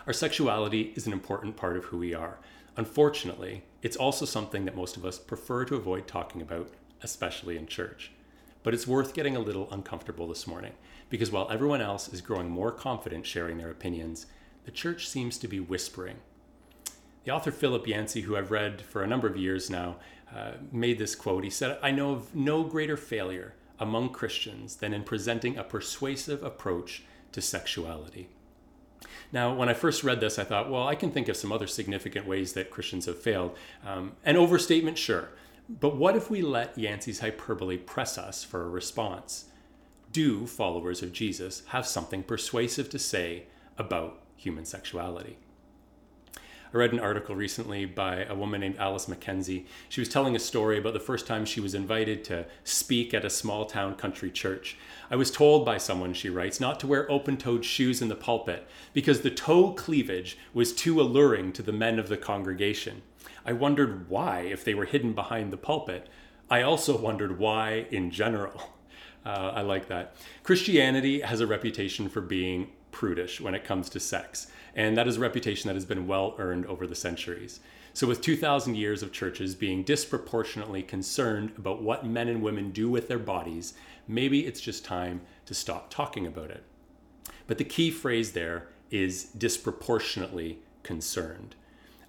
Our 0.06 0.12
sexuality 0.12 0.92
is 0.94 1.06
an 1.06 1.14
important 1.14 1.56
part 1.56 1.78
of 1.78 1.84
who 1.84 1.96
we 1.96 2.12
are. 2.12 2.38
Unfortunately, 2.76 3.62
it's 3.80 3.96
also 3.96 4.26
something 4.26 4.66
that 4.66 4.76
most 4.76 4.98
of 4.98 5.06
us 5.06 5.18
prefer 5.18 5.64
to 5.64 5.74
avoid 5.76 6.06
talking 6.06 6.42
about, 6.42 6.68
especially 7.02 7.56
in 7.56 7.66
church. 7.66 8.12
But 8.62 8.74
it's 8.74 8.86
worth 8.86 9.14
getting 9.14 9.36
a 9.36 9.40
little 9.40 9.72
uncomfortable 9.72 10.28
this 10.28 10.46
morning, 10.46 10.74
because 11.08 11.32
while 11.32 11.50
everyone 11.50 11.80
else 11.80 12.12
is 12.12 12.20
growing 12.20 12.50
more 12.50 12.72
confident 12.72 13.24
sharing 13.24 13.56
their 13.56 13.70
opinions, 13.70 14.26
the 14.66 14.70
church 14.70 15.08
seems 15.08 15.38
to 15.38 15.48
be 15.48 15.60
whispering. 15.60 16.18
The 17.24 17.30
author 17.30 17.50
Philip 17.50 17.86
Yancey, 17.86 18.20
who 18.20 18.36
I've 18.36 18.50
read 18.50 18.82
for 18.82 19.02
a 19.02 19.06
number 19.06 19.28
of 19.28 19.38
years 19.38 19.70
now, 19.70 19.96
uh, 20.36 20.52
made 20.70 20.98
this 20.98 21.14
quote. 21.14 21.42
He 21.42 21.48
said, 21.48 21.78
I 21.82 21.90
know 21.90 22.12
of 22.12 22.34
no 22.34 22.64
greater 22.64 22.98
failure 22.98 23.54
among 23.80 24.10
Christians 24.10 24.76
than 24.76 24.94
in 24.94 25.02
presenting 25.02 25.56
a 25.56 25.64
persuasive 25.64 26.42
approach 26.42 27.02
to 27.32 27.40
sexuality. 27.40 28.28
Now, 29.32 29.54
when 29.54 29.68
I 29.68 29.74
first 29.74 30.04
read 30.04 30.20
this, 30.20 30.38
I 30.38 30.44
thought, 30.44 30.70
well, 30.70 30.86
I 30.86 30.94
can 30.94 31.10
think 31.10 31.28
of 31.28 31.36
some 31.36 31.52
other 31.52 31.66
significant 31.66 32.26
ways 32.26 32.52
that 32.52 32.70
Christians 32.70 33.06
have 33.06 33.18
failed. 33.18 33.56
Um, 33.84 34.12
an 34.24 34.36
overstatement, 34.36 34.98
sure. 34.98 35.30
But 35.68 35.96
what 35.96 36.16
if 36.16 36.30
we 36.30 36.42
let 36.42 36.76
Yancey's 36.76 37.20
hyperbole 37.20 37.78
press 37.78 38.18
us 38.18 38.44
for 38.44 38.62
a 38.62 38.68
response? 38.68 39.46
Do 40.12 40.46
followers 40.46 41.02
of 41.02 41.12
Jesus 41.12 41.62
have 41.68 41.86
something 41.86 42.24
persuasive 42.24 42.90
to 42.90 42.98
say 42.98 43.44
about 43.78 44.20
human 44.36 44.64
sexuality? 44.64 45.38
I 46.72 46.76
read 46.76 46.92
an 46.92 47.00
article 47.00 47.34
recently 47.34 47.84
by 47.84 48.24
a 48.24 48.34
woman 48.34 48.60
named 48.60 48.76
Alice 48.78 49.06
McKenzie. 49.06 49.64
She 49.88 50.00
was 50.00 50.08
telling 50.08 50.36
a 50.36 50.38
story 50.38 50.78
about 50.78 50.92
the 50.92 51.00
first 51.00 51.26
time 51.26 51.44
she 51.44 51.60
was 51.60 51.74
invited 51.74 52.22
to 52.24 52.46
speak 52.62 53.12
at 53.12 53.24
a 53.24 53.30
small 53.30 53.64
town 53.64 53.96
country 53.96 54.30
church. 54.30 54.76
I 55.10 55.16
was 55.16 55.32
told 55.32 55.66
by 55.66 55.78
someone, 55.78 56.14
she 56.14 56.30
writes, 56.30 56.60
not 56.60 56.78
to 56.80 56.86
wear 56.86 57.10
open 57.10 57.36
toed 57.36 57.64
shoes 57.64 58.00
in 58.00 58.06
the 58.08 58.14
pulpit 58.14 58.68
because 58.92 59.22
the 59.22 59.32
toe 59.32 59.72
cleavage 59.72 60.38
was 60.54 60.72
too 60.72 61.00
alluring 61.00 61.52
to 61.54 61.62
the 61.62 61.72
men 61.72 61.98
of 61.98 62.08
the 62.08 62.16
congregation. 62.16 63.02
I 63.44 63.52
wondered 63.52 64.08
why, 64.08 64.42
if 64.42 64.64
they 64.64 64.74
were 64.74 64.84
hidden 64.84 65.12
behind 65.12 65.52
the 65.52 65.56
pulpit. 65.56 66.08
I 66.48 66.62
also 66.62 66.96
wondered 66.96 67.38
why 67.38 67.86
in 67.90 68.10
general. 68.10 68.62
Uh, 69.22 69.52
I 69.54 69.60
like 69.60 69.88
that. 69.88 70.14
Christianity 70.44 71.20
has 71.20 71.40
a 71.40 71.46
reputation 71.46 72.08
for 72.08 72.22
being 72.22 72.70
prudish 73.00 73.40
when 73.40 73.54
it 73.54 73.64
comes 73.64 73.88
to 73.88 73.98
sex. 73.98 74.48
And 74.76 74.94
that 74.98 75.08
is 75.08 75.16
a 75.16 75.20
reputation 75.20 75.68
that 75.68 75.74
has 75.74 75.86
been 75.86 76.06
well 76.06 76.34
earned 76.36 76.66
over 76.66 76.86
the 76.86 76.94
centuries. 76.94 77.60
So, 77.94 78.06
with 78.06 78.20
2,000 78.20 78.74
years 78.76 79.02
of 79.02 79.10
churches 79.10 79.54
being 79.54 79.82
disproportionately 79.84 80.82
concerned 80.82 81.54
about 81.56 81.80
what 81.80 82.04
men 82.04 82.28
and 82.28 82.42
women 82.42 82.72
do 82.72 82.90
with 82.90 83.08
their 83.08 83.18
bodies, 83.18 83.72
maybe 84.06 84.46
it's 84.46 84.60
just 84.60 84.84
time 84.84 85.22
to 85.46 85.54
stop 85.54 85.88
talking 85.88 86.26
about 86.26 86.50
it. 86.50 86.62
But 87.46 87.56
the 87.56 87.64
key 87.64 87.90
phrase 87.90 88.32
there 88.32 88.68
is 88.90 89.24
disproportionately 89.24 90.58
concerned. 90.82 91.54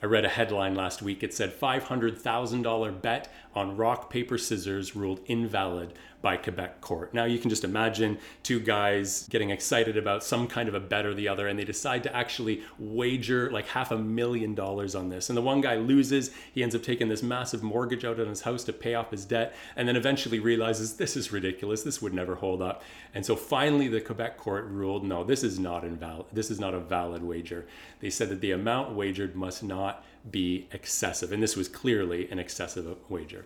I 0.03 0.07
read 0.07 0.25
a 0.25 0.29
headline 0.29 0.75
last 0.75 1.01
week. 1.01 1.23
It 1.23 1.33
said 1.33 1.57
$500,000 1.57 3.01
bet 3.01 3.31
on 3.55 3.77
rock, 3.77 4.09
paper, 4.09 4.37
scissors 4.37 4.94
ruled 4.94 5.21
invalid 5.25 5.94
by 6.21 6.38
Quebec 6.38 6.81
court. 6.81 7.13
Now 7.13 7.25
you 7.25 7.40
can 7.40 7.49
just 7.49 7.63
imagine 7.63 8.18
two 8.44 8.59
guys 8.59 9.28
getting 9.30 9.49
excited 9.49 9.97
about 9.97 10.23
some 10.23 10.47
kind 10.47 10.69
of 10.69 10.75
a 10.75 10.80
bet 10.80 11.06
or 11.06 11.13
the 11.13 11.28
other, 11.28 11.47
and 11.47 11.57
they 11.57 11.63
decide 11.63 12.04
to 12.04 12.16
actually 12.16 12.63
wager 12.78 13.49
like 13.51 13.68
half 13.68 13.92
a 13.92 13.97
million 13.97 14.54
dollars 14.54 14.95
on 14.95 15.09
this. 15.09 15.30
And 15.30 15.37
the 15.37 15.42
one 15.42 15.61
guy 15.61 15.75
loses. 15.75 16.31
He 16.54 16.63
ends 16.63 16.75
up 16.75 16.83
taking 16.83 17.09
this 17.09 17.23
massive 17.23 17.63
mortgage 17.63 18.06
out 18.06 18.19
on 18.19 18.28
his 18.28 18.42
house 18.42 18.63
to 18.66 18.73
pay 18.73 18.95
off 18.95 19.11
his 19.11 19.25
debt, 19.25 19.56
and 19.75 19.87
then 19.87 19.95
eventually 19.95 20.40
realizes 20.40 20.95
this 20.95 21.16
is 21.18 21.31
ridiculous. 21.31 21.83
This 21.83 22.01
would 22.01 22.13
never 22.13 22.35
hold 22.35 22.61
up. 22.61 22.83
And 23.13 23.25
so 23.25 23.35
finally, 23.35 23.87
the 23.87 24.01
Quebec 24.01 24.37
court 24.37 24.66
ruled, 24.66 25.04
no, 25.04 25.23
this 25.23 25.44
is 25.44 25.59
not 25.59 25.83
invalid. 25.83 26.28
This 26.31 26.51
is 26.51 26.59
not 26.59 26.73
a 26.73 26.80
valid 26.80 27.23
wager. 27.23 27.66
They 27.99 28.09
said 28.09 28.30
that 28.30 28.42
the 28.42 28.51
amount 28.51 28.94
wagered 28.95 29.35
must 29.35 29.63
not 29.63 30.06
be 30.30 30.68
excessive, 30.71 31.31
and 31.31 31.42
this 31.42 31.56
was 31.56 31.68
clearly 31.68 32.30
an 32.30 32.37
excessive 32.37 32.95
wager. 33.09 33.45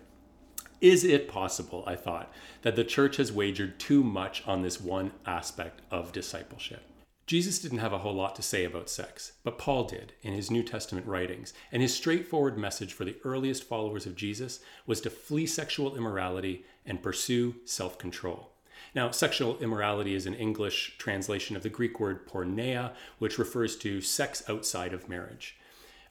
Is 0.80 1.04
it 1.04 1.28
possible, 1.28 1.84
I 1.86 1.96
thought, 1.96 2.30
that 2.62 2.76
the 2.76 2.84
church 2.84 3.16
has 3.16 3.32
wagered 3.32 3.78
too 3.78 4.02
much 4.02 4.42
on 4.46 4.60
this 4.60 4.80
one 4.80 5.12
aspect 5.24 5.80
of 5.90 6.12
discipleship? 6.12 6.82
Jesus 7.26 7.58
didn't 7.58 7.78
have 7.78 7.92
a 7.92 7.98
whole 7.98 8.14
lot 8.14 8.36
to 8.36 8.42
say 8.42 8.64
about 8.64 8.88
sex, 8.90 9.32
but 9.42 9.58
Paul 9.58 9.84
did 9.84 10.12
in 10.22 10.32
his 10.34 10.50
New 10.50 10.62
Testament 10.62 11.06
writings, 11.06 11.54
and 11.72 11.82
his 11.82 11.94
straightforward 11.94 12.56
message 12.56 12.92
for 12.92 13.04
the 13.04 13.16
earliest 13.24 13.64
followers 13.64 14.06
of 14.06 14.14
Jesus 14.14 14.60
was 14.86 15.00
to 15.00 15.10
flee 15.10 15.46
sexual 15.46 15.96
immorality 15.96 16.64
and 16.84 17.02
pursue 17.02 17.56
self 17.64 17.98
control. 17.98 18.52
Now, 18.94 19.10
sexual 19.10 19.58
immorality 19.58 20.14
is 20.14 20.26
an 20.26 20.34
English 20.34 20.98
translation 20.98 21.56
of 21.56 21.62
the 21.62 21.68
Greek 21.68 21.98
word 21.98 22.28
porneia, 22.28 22.92
which 23.18 23.38
refers 23.38 23.76
to 23.78 24.00
sex 24.00 24.42
outside 24.48 24.92
of 24.92 25.08
marriage. 25.08 25.56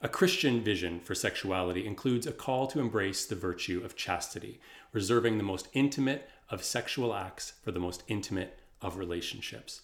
A 0.06 0.08
Christian 0.08 0.62
vision 0.62 1.00
for 1.00 1.16
sexuality 1.16 1.84
includes 1.84 2.28
a 2.28 2.32
call 2.32 2.68
to 2.68 2.78
embrace 2.78 3.26
the 3.26 3.34
virtue 3.34 3.82
of 3.84 3.96
chastity, 3.96 4.60
reserving 4.92 5.36
the 5.36 5.42
most 5.42 5.66
intimate 5.72 6.30
of 6.48 6.62
sexual 6.62 7.12
acts 7.12 7.54
for 7.64 7.72
the 7.72 7.80
most 7.80 8.04
intimate 8.06 8.56
of 8.80 8.98
relationships. 8.98 9.80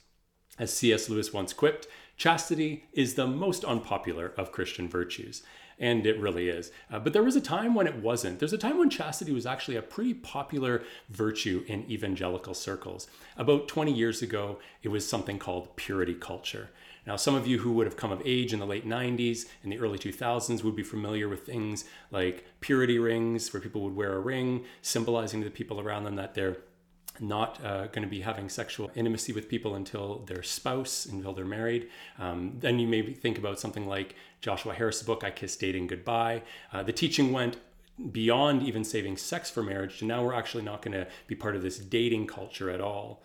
As 0.60 0.72
C.S. 0.72 1.08
Lewis 1.08 1.32
once 1.32 1.52
quipped, 1.52 1.88
chastity 2.16 2.84
is 2.92 3.14
the 3.14 3.26
most 3.26 3.64
unpopular 3.64 4.32
of 4.36 4.52
Christian 4.52 4.88
virtues. 4.88 5.42
And 5.76 6.06
it 6.06 6.20
really 6.20 6.48
is. 6.48 6.70
Uh, 6.88 7.00
but 7.00 7.12
there 7.12 7.24
was 7.24 7.34
a 7.34 7.40
time 7.40 7.74
when 7.74 7.88
it 7.88 7.96
wasn't. 7.96 8.38
There's 8.38 8.52
a 8.52 8.58
time 8.58 8.78
when 8.78 8.90
chastity 8.90 9.32
was 9.32 9.44
actually 9.44 9.74
a 9.74 9.82
pretty 9.82 10.14
popular 10.14 10.84
virtue 11.08 11.64
in 11.66 11.90
evangelical 11.90 12.54
circles. 12.54 13.08
About 13.36 13.66
20 13.66 13.92
years 13.92 14.22
ago, 14.22 14.60
it 14.84 14.88
was 14.90 15.04
something 15.04 15.40
called 15.40 15.74
purity 15.74 16.14
culture. 16.14 16.70
Now, 17.06 17.16
some 17.16 17.34
of 17.34 17.46
you 17.46 17.58
who 17.58 17.72
would 17.72 17.86
have 17.86 17.96
come 17.96 18.12
of 18.12 18.22
age 18.24 18.52
in 18.52 18.60
the 18.60 18.66
late 18.66 18.86
90s 18.86 19.46
and 19.62 19.72
the 19.72 19.78
early 19.78 19.98
2000s 19.98 20.62
would 20.62 20.76
be 20.76 20.82
familiar 20.82 21.28
with 21.28 21.44
things 21.44 21.84
like 22.10 22.44
purity 22.60 22.98
rings, 22.98 23.52
where 23.52 23.60
people 23.60 23.82
would 23.82 23.96
wear 23.96 24.14
a 24.14 24.20
ring 24.20 24.64
symbolizing 24.82 25.40
to 25.40 25.44
the 25.44 25.54
people 25.54 25.80
around 25.80 26.04
them 26.04 26.16
that 26.16 26.34
they're 26.34 26.58
not 27.20 27.62
uh, 27.64 27.86
going 27.88 28.02
to 28.02 28.08
be 28.08 28.20
having 28.20 28.48
sexual 28.48 28.90
intimacy 28.94 29.32
with 29.32 29.48
people 29.48 29.74
until 29.74 30.20
their 30.26 30.42
spouse, 30.42 31.06
until 31.06 31.32
they're 31.32 31.44
married. 31.44 31.88
Um, 32.18 32.56
then 32.60 32.78
you 32.78 32.88
maybe 32.88 33.12
think 33.12 33.36
about 33.36 33.60
something 33.60 33.86
like 33.86 34.14
Joshua 34.40 34.74
Harris' 34.74 35.02
book, 35.02 35.22
I 35.24 35.30
Kiss 35.30 35.56
Dating 35.56 35.86
Goodbye. 35.88 36.42
Uh, 36.72 36.82
the 36.82 36.92
teaching 36.92 37.32
went 37.32 37.58
beyond 38.10 38.62
even 38.62 38.84
saving 38.84 39.16
sex 39.16 39.50
for 39.50 39.62
marriage 39.62 39.98
to 39.98 40.04
now 40.06 40.24
we're 40.24 40.34
actually 40.34 40.64
not 40.64 40.80
going 40.82 40.92
to 40.92 41.06
be 41.26 41.34
part 41.34 41.54
of 41.54 41.62
this 41.62 41.78
dating 41.78 42.26
culture 42.26 42.70
at 42.70 42.80
all 42.80 43.22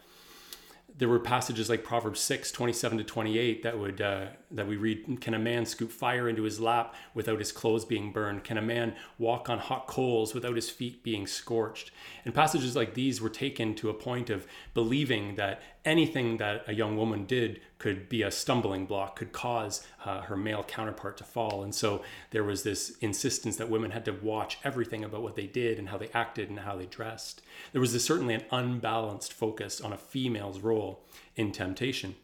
there 0.97 1.07
were 1.07 1.19
passages 1.19 1.69
like 1.69 1.83
Proverbs 1.83 2.19
6, 2.21 2.51
27 2.51 2.97
to 2.97 3.03
28 3.03 3.61
that 3.63 3.77
would 3.77 4.01
uh, 4.01 4.27
that 4.49 4.67
we 4.67 4.77
read, 4.77 5.21
Can 5.21 5.35
a 5.35 5.39
man 5.39 5.65
scoop 5.65 5.91
fire 5.91 6.27
into 6.27 6.43
his 6.43 6.59
lap 6.59 6.95
without 7.13 7.37
his 7.37 7.51
clothes 7.51 7.85
being 7.85 8.11
burned? 8.11 8.43
Can 8.43 8.57
a 8.57 8.61
man 8.61 8.95
walk 9.19 9.47
on 9.47 9.59
hot 9.59 9.85
coals 9.85 10.33
without 10.33 10.55
his 10.55 10.69
feet 10.71 11.03
being 11.03 11.27
scorched? 11.27 11.91
And 12.25 12.33
passages 12.33 12.75
like 12.75 12.95
these 12.95 13.21
were 13.21 13.29
taken 13.29 13.75
to 13.75 13.89
a 13.89 13.93
point 13.93 14.31
of 14.31 14.47
believing 14.73 15.35
that 15.35 15.61
anything 15.85 16.37
that 16.37 16.63
a 16.67 16.73
young 16.73 16.97
woman 16.97 17.25
did 17.25 17.61
could 17.79 18.09
be 18.09 18.23
a 18.23 18.31
stumbling 18.31 18.85
block, 18.85 19.15
could 19.15 19.31
cause 19.31 19.85
uh, 20.05 20.21
her 20.21 20.35
male 20.35 20.63
counterpart 20.63 21.17
to 21.17 21.23
fall. 21.23 21.63
And 21.63 21.73
so 21.73 22.01
there 22.31 22.43
was 22.43 22.63
this 22.63 22.97
insistence 23.01 23.57
that 23.57 23.69
women 23.69 23.91
had 23.91 24.05
to 24.05 24.11
watch 24.11 24.57
everything 24.63 25.03
about 25.03 25.21
what 25.21 25.35
they 25.35 25.47
did 25.47 25.77
and 25.77 25.89
how 25.89 25.97
they 25.97 26.09
acted 26.13 26.49
and 26.49 26.59
how 26.59 26.75
they 26.75 26.87
dressed. 26.87 27.41
There 27.71 27.81
was 27.81 28.03
certainly 28.03 28.33
an 28.33 28.45
unbalanced 28.51 29.33
focus 29.33 29.79
on 29.79 29.93
a 29.93 29.97
female's 29.97 30.59
role 30.59 31.05
in 31.35 31.51
temptation. 31.51 32.15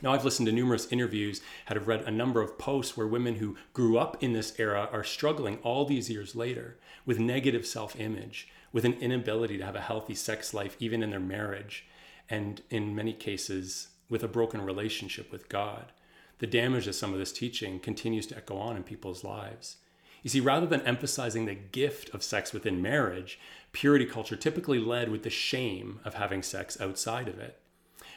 Now, 0.00 0.12
I've 0.12 0.24
listened 0.24 0.46
to 0.46 0.52
numerous 0.52 0.92
interviews, 0.92 1.40
had 1.64 1.86
read 1.86 2.02
a 2.02 2.10
number 2.10 2.40
of 2.40 2.56
posts 2.56 2.96
where 2.96 3.06
women 3.06 3.36
who 3.36 3.56
grew 3.72 3.98
up 3.98 4.22
in 4.22 4.32
this 4.32 4.54
era 4.58 4.88
are 4.92 5.02
struggling 5.02 5.58
all 5.64 5.84
these 5.84 6.08
years 6.08 6.36
later 6.36 6.78
with 7.04 7.18
negative 7.18 7.66
self 7.66 7.98
image, 7.98 8.48
with 8.72 8.84
an 8.84 8.92
inability 8.94 9.58
to 9.58 9.64
have 9.64 9.74
a 9.74 9.80
healthy 9.80 10.14
sex 10.14 10.54
life, 10.54 10.76
even 10.78 11.02
in 11.02 11.10
their 11.10 11.18
marriage, 11.18 11.86
and 12.30 12.62
in 12.70 12.94
many 12.94 13.12
cases 13.12 13.88
with 14.08 14.22
a 14.22 14.28
broken 14.28 14.62
relationship 14.62 15.30
with 15.30 15.48
God. 15.48 15.92
The 16.38 16.46
damage 16.46 16.86
of 16.86 16.94
some 16.94 17.12
of 17.12 17.18
this 17.18 17.32
teaching 17.32 17.80
continues 17.80 18.26
to 18.28 18.36
echo 18.36 18.56
on 18.56 18.76
in 18.76 18.84
people's 18.84 19.24
lives. 19.24 19.76
You 20.22 20.30
see, 20.30 20.40
rather 20.40 20.66
than 20.66 20.82
emphasizing 20.82 21.46
the 21.46 21.54
gift 21.54 22.12
of 22.14 22.22
sex 22.22 22.52
within 22.52 22.82
marriage, 22.82 23.38
purity 23.72 24.06
culture 24.06 24.36
typically 24.36 24.78
led 24.78 25.10
with 25.10 25.22
the 25.22 25.30
shame 25.30 26.00
of 26.04 26.14
having 26.14 26.42
sex 26.42 26.80
outside 26.80 27.28
of 27.28 27.38
it. 27.38 27.60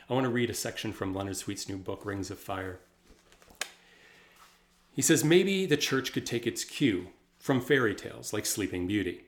I 0.09 0.13
want 0.13 0.25
to 0.25 0.29
read 0.29 0.49
a 0.49 0.53
section 0.53 0.91
from 0.91 1.13
Leonard 1.13 1.37
Sweet's 1.37 1.69
new 1.69 1.77
book, 1.77 2.05
Rings 2.05 2.31
of 2.31 2.39
Fire. 2.39 2.79
He 4.93 5.01
says, 5.01 5.23
Maybe 5.23 5.65
the 5.65 5.77
church 5.77 6.11
could 6.11 6.25
take 6.25 6.45
its 6.45 6.63
cue 6.63 7.07
from 7.39 7.61
fairy 7.61 7.95
tales 7.95 8.33
like 8.33 8.45
Sleeping 8.45 8.87
Beauty. 8.87 9.25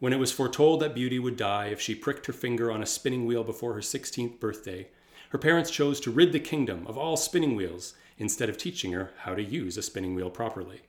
When 0.00 0.12
it 0.12 0.18
was 0.18 0.32
foretold 0.32 0.80
that 0.80 0.94
Beauty 0.94 1.18
would 1.18 1.36
die 1.36 1.66
if 1.66 1.80
she 1.80 1.94
pricked 1.94 2.26
her 2.26 2.32
finger 2.32 2.70
on 2.70 2.82
a 2.82 2.86
spinning 2.86 3.24
wheel 3.24 3.44
before 3.44 3.74
her 3.74 3.80
16th 3.80 4.40
birthday, 4.40 4.88
her 5.32 5.38
parents 5.38 5.70
chose 5.70 5.98
to 5.98 6.10
rid 6.10 6.30
the 6.30 6.38
kingdom 6.38 6.86
of 6.86 6.98
all 6.98 7.16
spinning 7.16 7.56
wheels 7.56 7.94
instead 8.18 8.50
of 8.50 8.58
teaching 8.58 8.92
her 8.92 9.12
how 9.20 9.34
to 9.34 9.42
use 9.42 9.78
a 9.78 9.82
spinning 9.82 10.14
wheel 10.14 10.28
properly. 10.28 10.82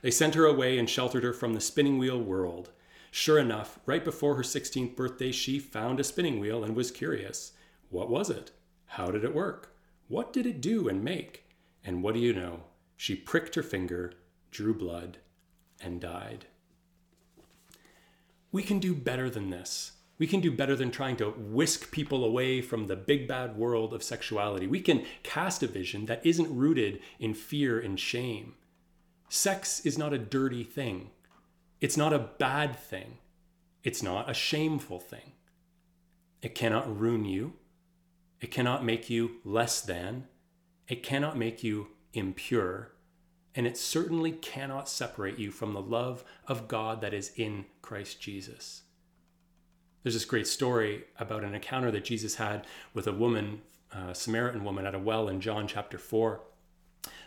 They 0.00 0.10
sent 0.10 0.34
her 0.34 0.46
away 0.46 0.78
and 0.78 0.88
sheltered 0.88 1.22
her 1.22 1.34
from 1.34 1.52
the 1.52 1.60
spinning 1.60 1.98
wheel 1.98 2.18
world. 2.18 2.70
Sure 3.10 3.38
enough, 3.38 3.78
right 3.84 4.02
before 4.02 4.36
her 4.36 4.42
16th 4.42 4.96
birthday, 4.96 5.30
she 5.30 5.58
found 5.58 6.00
a 6.00 6.04
spinning 6.04 6.40
wheel 6.40 6.64
and 6.64 6.74
was 6.74 6.90
curious. 6.90 7.52
What 7.90 8.08
was 8.08 8.30
it? 8.30 8.52
How 8.86 9.10
did 9.10 9.22
it 9.22 9.34
work? 9.34 9.76
What 10.08 10.32
did 10.32 10.46
it 10.46 10.62
do 10.62 10.88
and 10.88 11.04
make? 11.04 11.44
And 11.84 12.02
what 12.02 12.14
do 12.14 12.20
you 12.20 12.32
know? 12.32 12.64
She 12.96 13.14
pricked 13.14 13.54
her 13.54 13.62
finger, 13.62 14.14
drew 14.50 14.72
blood, 14.72 15.18
and 15.78 16.00
died 16.00 16.46
we 18.52 18.62
can 18.62 18.78
do 18.78 18.94
better 18.94 19.30
than 19.30 19.50
this. 19.50 19.92
We 20.20 20.28
can 20.28 20.40
do 20.40 20.52
better 20.52 20.76
than 20.76 20.90
trying 20.90 21.16
to 21.16 21.30
whisk 21.30 21.90
people 21.90 22.24
away 22.24 22.60
from 22.60 22.86
the 22.86 22.94
big 22.94 23.26
bad 23.26 23.56
world 23.56 23.94
of 23.94 24.02
sexuality. 24.02 24.66
We 24.66 24.80
can 24.80 25.04
cast 25.22 25.62
a 25.62 25.66
vision 25.66 26.06
that 26.06 26.24
isn't 26.24 26.54
rooted 26.54 27.00
in 27.18 27.34
fear 27.34 27.80
and 27.80 27.98
shame. 27.98 28.54
Sex 29.30 29.80
is 29.80 29.96
not 29.96 30.12
a 30.12 30.18
dirty 30.18 30.62
thing. 30.62 31.10
It's 31.80 31.96
not 31.96 32.12
a 32.12 32.28
bad 32.38 32.78
thing. 32.78 33.16
It's 33.82 34.02
not 34.02 34.30
a 34.30 34.34
shameful 34.34 35.00
thing. 35.00 35.32
It 36.42 36.54
cannot 36.54 37.00
ruin 37.00 37.24
you. 37.24 37.54
It 38.42 38.50
cannot 38.50 38.84
make 38.84 39.08
you 39.08 39.38
less 39.42 39.80
than. 39.80 40.28
It 40.86 41.02
cannot 41.02 41.38
make 41.38 41.64
you 41.64 41.88
impure 42.12 42.92
and 43.54 43.66
it 43.66 43.76
certainly 43.76 44.32
cannot 44.32 44.88
separate 44.88 45.38
you 45.38 45.50
from 45.50 45.72
the 45.72 45.82
love 45.82 46.24
of 46.46 46.68
God 46.68 47.00
that 47.00 47.12
is 47.12 47.32
in 47.36 47.66
Christ 47.82 48.20
Jesus. 48.20 48.82
There's 50.02 50.14
this 50.14 50.24
great 50.24 50.46
story 50.46 51.04
about 51.18 51.44
an 51.44 51.54
encounter 51.54 51.90
that 51.90 52.04
Jesus 52.04 52.36
had 52.36 52.66
with 52.94 53.06
a 53.06 53.12
woman, 53.12 53.60
a 53.92 54.14
Samaritan 54.14 54.64
woman, 54.64 54.86
at 54.86 54.94
a 54.94 54.98
well 54.98 55.28
in 55.28 55.40
John 55.40 55.66
chapter 55.66 55.98
4. 55.98 56.40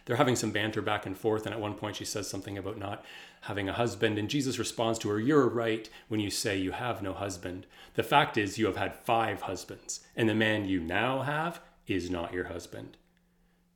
They're 0.06 0.15
having 0.18 0.36
some 0.36 0.51
banter 0.51 0.82
back 0.82 1.06
and 1.06 1.18
forth, 1.18 1.46
and 1.46 1.53
at 1.53 1.62
one 1.62 1.75
point 1.75 1.96
she 1.96 2.06
says 2.06 2.27
something 2.27 2.58
about 2.58 2.80
not 2.80 3.06
having 3.42 3.70
a 3.70 3.74
husband, 3.74 4.18
and 4.18 4.30
Jesus 4.30 4.58
responds 4.58 4.98
to 5.00 5.10
her, 5.10 5.20
You're 5.20 5.48
right 5.48 5.88
when 6.08 6.20
you 6.20 6.30
say 6.30 6.58
you 6.58 6.72
have 6.72 7.01
no 7.01 7.13
husband. 7.13 7.68
The 7.94 8.03
fact 8.03 8.38
is, 8.38 8.58
you 8.58 8.65
have 8.65 8.77
had 8.77 8.96
five 8.96 9.42
husbands, 9.42 10.01
and 10.15 10.27
the 10.27 10.36
man 10.36 10.65
you 10.65 10.80
now 10.80 11.22
have 11.22 11.62
is 11.88 12.10
not 12.10 12.34
your 12.34 12.46
husband. 12.46 12.98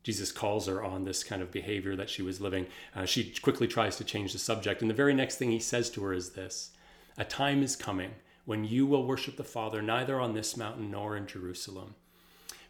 Jesus 0.04 0.32
calls 0.32 0.68
her 0.68 0.84
on 0.84 1.04
this 1.04 1.24
kind 1.24 1.42
of 1.42 1.52
behavior 1.52 1.96
that 1.96 2.10
she 2.10 2.22
was 2.22 2.42
living. 2.42 2.66
Uh, 2.96 3.06
she 3.06 3.34
quickly 3.42 3.68
tries 3.68 3.98
to 3.98 4.04
change 4.04 4.34
the 4.34 4.40
subject. 4.40 4.82
And 4.82 4.90
the 4.90 4.96
very 4.96 5.14
next 5.14 5.36
thing 5.36 5.52
he 5.52 5.60
says 5.60 5.90
to 5.92 6.04
her 6.04 6.14
is 6.14 6.30
this 6.32 6.72
A 7.18 7.26
time 7.26 7.62
is 7.62 7.76
coming 7.76 8.12
when 8.48 8.64
you 8.64 8.86
will 8.86 9.06
worship 9.06 9.36
the 9.36 9.44
Father 9.44 9.82
neither 9.82 10.22
on 10.22 10.34
this 10.34 10.56
mountain 10.56 10.90
nor 10.90 11.18
in 11.18 11.28
Jerusalem. 11.28 11.96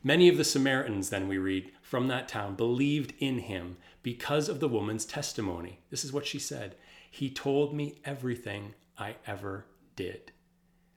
Many 0.03 0.27
of 0.27 0.35
the 0.35 0.43
Samaritans, 0.43 1.11
then 1.11 1.27
we 1.27 1.37
read, 1.37 1.71
from 1.83 2.07
that 2.07 2.27
town 2.27 2.55
believed 2.55 3.13
in 3.19 3.37
him 3.37 3.77
because 4.01 4.49
of 4.49 4.59
the 4.59 4.67
woman's 4.67 5.05
testimony. 5.05 5.79
This 5.91 6.03
is 6.03 6.11
what 6.11 6.25
she 6.25 6.39
said 6.39 6.75
He 7.11 7.29
told 7.29 7.75
me 7.75 7.99
everything 8.03 8.73
I 8.97 9.17
ever 9.27 9.65
did. 9.95 10.31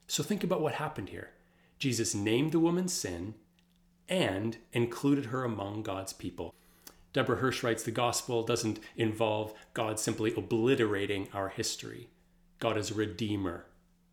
So 0.07 0.23
think 0.23 0.43
about 0.43 0.63
what 0.63 0.75
happened 0.77 1.11
here. 1.11 1.33
Jesus 1.79 2.15
named 2.15 2.53
the 2.53 2.59
woman's 2.59 2.95
sin, 2.95 3.35
and 4.09 4.57
included 4.73 5.27
her 5.27 5.45
among 5.45 5.83
God's 5.83 6.15
people. 6.15 6.55
Deborah 7.13 7.37
Hirsch 7.37 7.63
writes 7.63 7.83
the 7.83 7.91
gospel 7.91 8.43
doesn't 8.43 8.81
involve 8.97 9.53
God 9.75 10.01
simply 10.01 10.33
obliterating 10.35 11.29
our 11.35 11.51
history. 11.51 12.09
God 12.59 12.79
is 12.79 12.91
a 12.91 12.95
redeemer, 12.95 13.67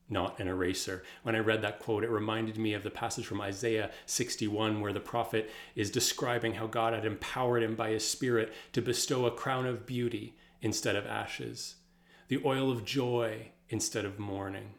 not 0.09 0.39
an 0.39 0.47
eraser. 0.47 1.03
When 1.23 1.35
I 1.35 1.39
read 1.39 1.61
that 1.61 1.79
quote, 1.79 2.03
it 2.03 2.09
reminded 2.09 2.57
me 2.57 2.73
of 2.73 2.83
the 2.83 2.89
passage 2.89 3.25
from 3.25 3.41
Isaiah 3.41 3.91
61, 4.05 4.79
where 4.79 4.93
the 4.93 4.99
prophet 4.99 5.51
is 5.75 5.91
describing 5.91 6.53
how 6.53 6.67
God 6.67 6.93
had 6.93 7.05
empowered 7.05 7.63
him 7.63 7.75
by 7.75 7.89
his 7.89 8.07
Spirit 8.07 8.53
to 8.73 8.81
bestow 8.81 9.25
a 9.25 9.31
crown 9.31 9.65
of 9.65 9.85
beauty 9.85 10.37
instead 10.61 10.95
of 10.95 11.05
ashes, 11.05 11.75
the 12.29 12.41
oil 12.45 12.71
of 12.71 12.85
joy 12.85 13.51
instead 13.69 14.05
of 14.05 14.19
mourning, 14.19 14.75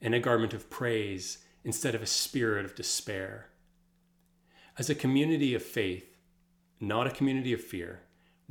and 0.00 0.14
a 0.14 0.20
garment 0.20 0.54
of 0.54 0.70
praise 0.70 1.38
instead 1.64 1.94
of 1.94 2.02
a 2.02 2.06
spirit 2.06 2.64
of 2.64 2.74
despair. 2.74 3.48
As 4.78 4.90
a 4.90 4.94
community 4.94 5.54
of 5.54 5.62
faith, 5.62 6.16
not 6.80 7.06
a 7.06 7.10
community 7.10 7.52
of 7.52 7.60
fear, 7.62 8.00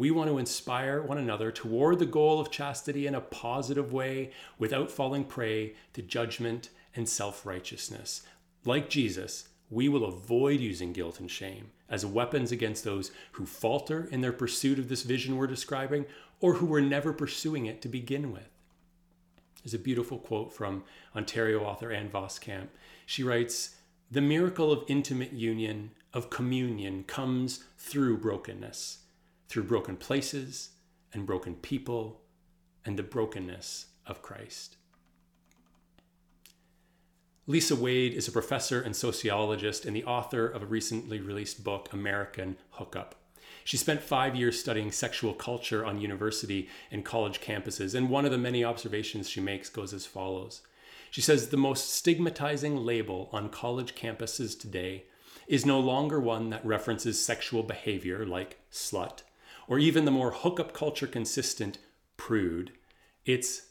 we 0.01 0.09
want 0.09 0.27
to 0.27 0.39
inspire 0.39 0.99
one 0.99 1.19
another 1.19 1.51
toward 1.51 1.99
the 1.99 2.07
goal 2.07 2.39
of 2.39 2.49
chastity 2.49 3.05
in 3.05 3.13
a 3.13 3.21
positive 3.21 3.93
way 3.93 4.31
without 4.57 4.89
falling 4.89 5.23
prey 5.23 5.75
to 5.93 6.01
judgment 6.01 6.69
and 6.95 7.07
self 7.07 7.45
righteousness. 7.45 8.23
Like 8.65 8.89
Jesus, 8.89 9.49
we 9.69 9.87
will 9.87 10.05
avoid 10.05 10.59
using 10.59 10.91
guilt 10.91 11.19
and 11.19 11.29
shame 11.29 11.69
as 11.87 12.03
weapons 12.03 12.51
against 12.51 12.83
those 12.83 13.11
who 13.33 13.45
falter 13.45 14.07
in 14.09 14.21
their 14.21 14.33
pursuit 14.33 14.79
of 14.79 14.89
this 14.89 15.03
vision 15.03 15.37
we're 15.37 15.45
describing 15.45 16.07
or 16.39 16.55
who 16.55 16.65
were 16.65 16.81
never 16.81 17.13
pursuing 17.13 17.67
it 17.67 17.79
to 17.83 17.87
begin 17.87 18.31
with. 18.31 18.49
There's 19.63 19.75
a 19.75 19.77
beautiful 19.77 20.17
quote 20.17 20.51
from 20.51 20.83
Ontario 21.15 21.63
author 21.63 21.91
Ann 21.91 22.09
Voskamp. 22.09 22.69
She 23.05 23.21
writes 23.21 23.75
The 24.09 24.19
miracle 24.19 24.71
of 24.71 24.83
intimate 24.87 25.33
union 25.33 25.91
of 26.11 26.31
communion 26.31 27.03
comes 27.03 27.65
through 27.77 28.17
brokenness, 28.17 28.97
through 29.51 29.63
broken 29.63 29.97
places 29.97 30.69
and 31.11 31.25
broken 31.25 31.53
people 31.55 32.21
and 32.85 32.97
the 32.97 33.03
brokenness 33.03 33.87
of 34.07 34.21
Christ. 34.21 34.77
Lisa 37.47 37.75
Wade 37.75 38.13
is 38.13 38.29
a 38.29 38.31
professor 38.31 38.81
and 38.81 38.95
sociologist 38.95 39.83
and 39.83 39.93
the 39.93 40.05
author 40.05 40.47
of 40.47 40.63
a 40.63 40.65
recently 40.65 41.19
released 41.19 41.65
book, 41.65 41.89
American 41.91 42.55
Hookup. 42.71 43.15
She 43.65 43.75
spent 43.75 44.01
five 44.01 44.37
years 44.37 44.57
studying 44.57 44.89
sexual 44.89 45.33
culture 45.33 45.85
on 45.85 45.99
university 45.99 46.69
and 46.89 47.03
college 47.03 47.41
campuses, 47.41 47.93
and 47.93 48.09
one 48.09 48.23
of 48.23 48.31
the 48.31 48.37
many 48.37 48.63
observations 48.63 49.29
she 49.29 49.41
makes 49.41 49.67
goes 49.67 49.93
as 49.93 50.05
follows. 50.05 50.61
She 51.09 51.19
says 51.19 51.49
the 51.49 51.57
most 51.57 51.93
stigmatizing 51.93 52.77
label 52.77 53.27
on 53.33 53.49
college 53.49 53.95
campuses 53.95 54.57
today 54.57 55.03
is 55.45 55.65
no 55.65 55.81
longer 55.81 56.21
one 56.21 56.51
that 56.51 56.65
references 56.65 57.23
sexual 57.23 57.63
behavior 57.63 58.25
like 58.25 58.57
slut, 58.71 59.23
or 59.71 59.79
even 59.79 60.03
the 60.03 60.11
more 60.11 60.31
hookup 60.31 60.73
culture 60.73 61.07
consistent 61.07 61.77
prude. 62.17 62.73
It's 63.25 63.67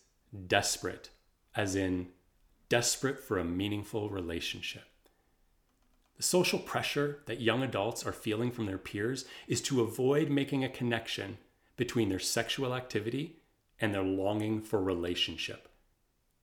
desperate, 0.47 1.11
as 1.55 1.77
in 1.77 2.09
desperate 2.71 3.23
for 3.23 3.39
a 3.39 3.45
meaningful 3.45 4.09
relationship. 4.09 4.85
The 6.17 6.23
social 6.23 6.59
pressure 6.59 7.19
that 7.27 7.43
young 7.43 7.63
adults 7.63 8.07
are 8.07 8.13
feeling 8.13 8.51
from 8.51 8.65
their 8.65 8.79
peers 8.79 9.27
is 9.47 9.61
to 9.61 9.83
avoid 9.83 10.31
making 10.31 10.65
a 10.65 10.71
connection 10.71 11.37
between 11.77 12.09
their 12.09 12.19
sexual 12.19 12.75
activity 12.75 13.37
and 13.79 13.93
their 13.93 14.03
longing 14.03 14.63
for 14.63 14.83
relationship. 14.83 15.69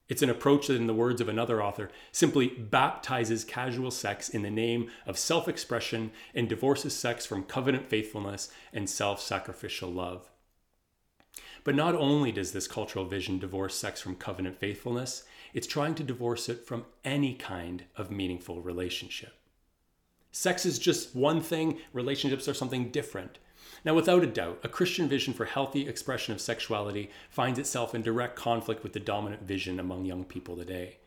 It's 0.09 0.21
an 0.21 0.29
approach 0.29 0.67
that, 0.67 0.75
in 0.75 0.87
the 0.87 0.93
words 0.93 1.19
of 1.19 1.27
another 1.27 1.61
author, 1.61 1.89
simply 2.11 2.47
baptizes 2.47 3.43
casual 3.43 3.91
sex 3.91 4.29
in 4.29 4.41
the 4.41 4.49
name 4.49 4.89
of 5.05 5.17
self 5.17 5.47
expression 5.47 6.11
and 6.33 6.47
divorces 6.47 6.95
sex 6.95 7.25
from 7.25 7.43
covenant 7.43 7.89
faithfulness 7.89 8.49
and 8.71 8.89
self 8.89 9.21
sacrificial 9.21 9.91
love. 9.91 10.29
But 11.65 11.75
not 11.75 11.95
only 11.95 12.31
does 12.31 12.53
this 12.53 12.67
cultural 12.67 13.05
vision 13.05 13.39
divorce 13.39 13.75
sex 13.75 13.99
from 13.99 14.15
covenant 14.15 14.57
faithfulness, 14.57 15.23
it's 15.53 15.67
trying 15.67 15.95
to 15.95 16.03
divorce 16.03 16.47
it 16.47 16.65
from 16.65 16.85
any 17.03 17.33
kind 17.33 17.83
of 17.97 18.09
meaningful 18.09 18.61
relationship. 18.61 19.33
Sex 20.31 20.65
is 20.65 20.79
just 20.79 21.15
one 21.15 21.41
thing, 21.41 21.79
relationships 21.91 22.47
are 22.47 22.53
something 22.53 22.89
different. 22.91 23.39
Now, 23.87 23.93
without 23.93 24.21
a 24.21 24.27
doubt, 24.27 24.59
a 24.65 24.67
Christian 24.67 25.07
vision 25.07 25.33
for 25.33 25.45
healthy 25.45 25.87
expression 25.87 26.33
of 26.33 26.41
sexuality 26.41 27.09
finds 27.29 27.57
itself 27.57 27.95
in 27.95 28.01
direct 28.01 28.35
conflict 28.35 28.83
with 28.83 28.91
the 28.91 28.99
dominant 28.99 29.43
vision 29.43 29.79
among 29.79 30.03
young 30.03 30.25
people 30.25 30.57
today. 30.57 30.97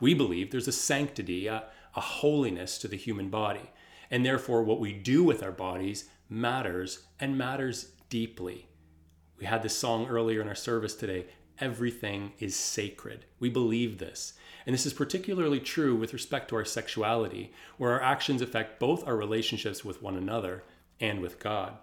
We 0.00 0.14
believe 0.14 0.50
there's 0.50 0.66
a 0.66 0.72
sanctity, 0.72 1.48
a, 1.48 1.64
a 1.94 2.00
holiness 2.00 2.78
to 2.78 2.88
the 2.88 2.96
human 2.96 3.28
body, 3.28 3.70
and 4.10 4.24
therefore 4.24 4.62
what 4.62 4.80
we 4.80 4.94
do 4.94 5.22
with 5.22 5.42
our 5.42 5.52
bodies 5.52 6.08
matters 6.30 7.00
and 7.20 7.36
matters 7.36 7.92
deeply. 8.08 8.68
We 9.38 9.44
had 9.44 9.62
this 9.62 9.76
song 9.76 10.06
earlier 10.06 10.40
in 10.40 10.48
our 10.48 10.54
service 10.54 10.94
today 10.94 11.26
everything 11.58 12.32
is 12.38 12.56
sacred. 12.56 13.26
We 13.38 13.50
believe 13.50 13.98
this. 13.98 14.32
And 14.64 14.72
this 14.72 14.86
is 14.86 14.94
particularly 14.94 15.60
true 15.60 15.94
with 15.94 16.14
respect 16.14 16.48
to 16.48 16.56
our 16.56 16.64
sexuality, 16.64 17.52
where 17.76 17.92
our 17.92 18.02
actions 18.02 18.40
affect 18.40 18.80
both 18.80 19.06
our 19.06 19.14
relationships 19.14 19.84
with 19.84 20.00
one 20.00 20.16
another 20.16 20.64
and 21.00 21.20
with 21.20 21.38
God. 21.38 21.76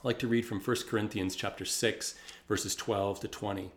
I'd 0.00 0.04
like 0.04 0.18
to 0.20 0.28
read 0.28 0.46
from 0.46 0.60
1 0.60 0.76
Corinthians 0.88 1.36
chapter 1.36 1.64
6, 1.64 2.14
verses 2.48 2.74
12 2.74 3.20
to 3.20 3.28
20. 3.28 3.70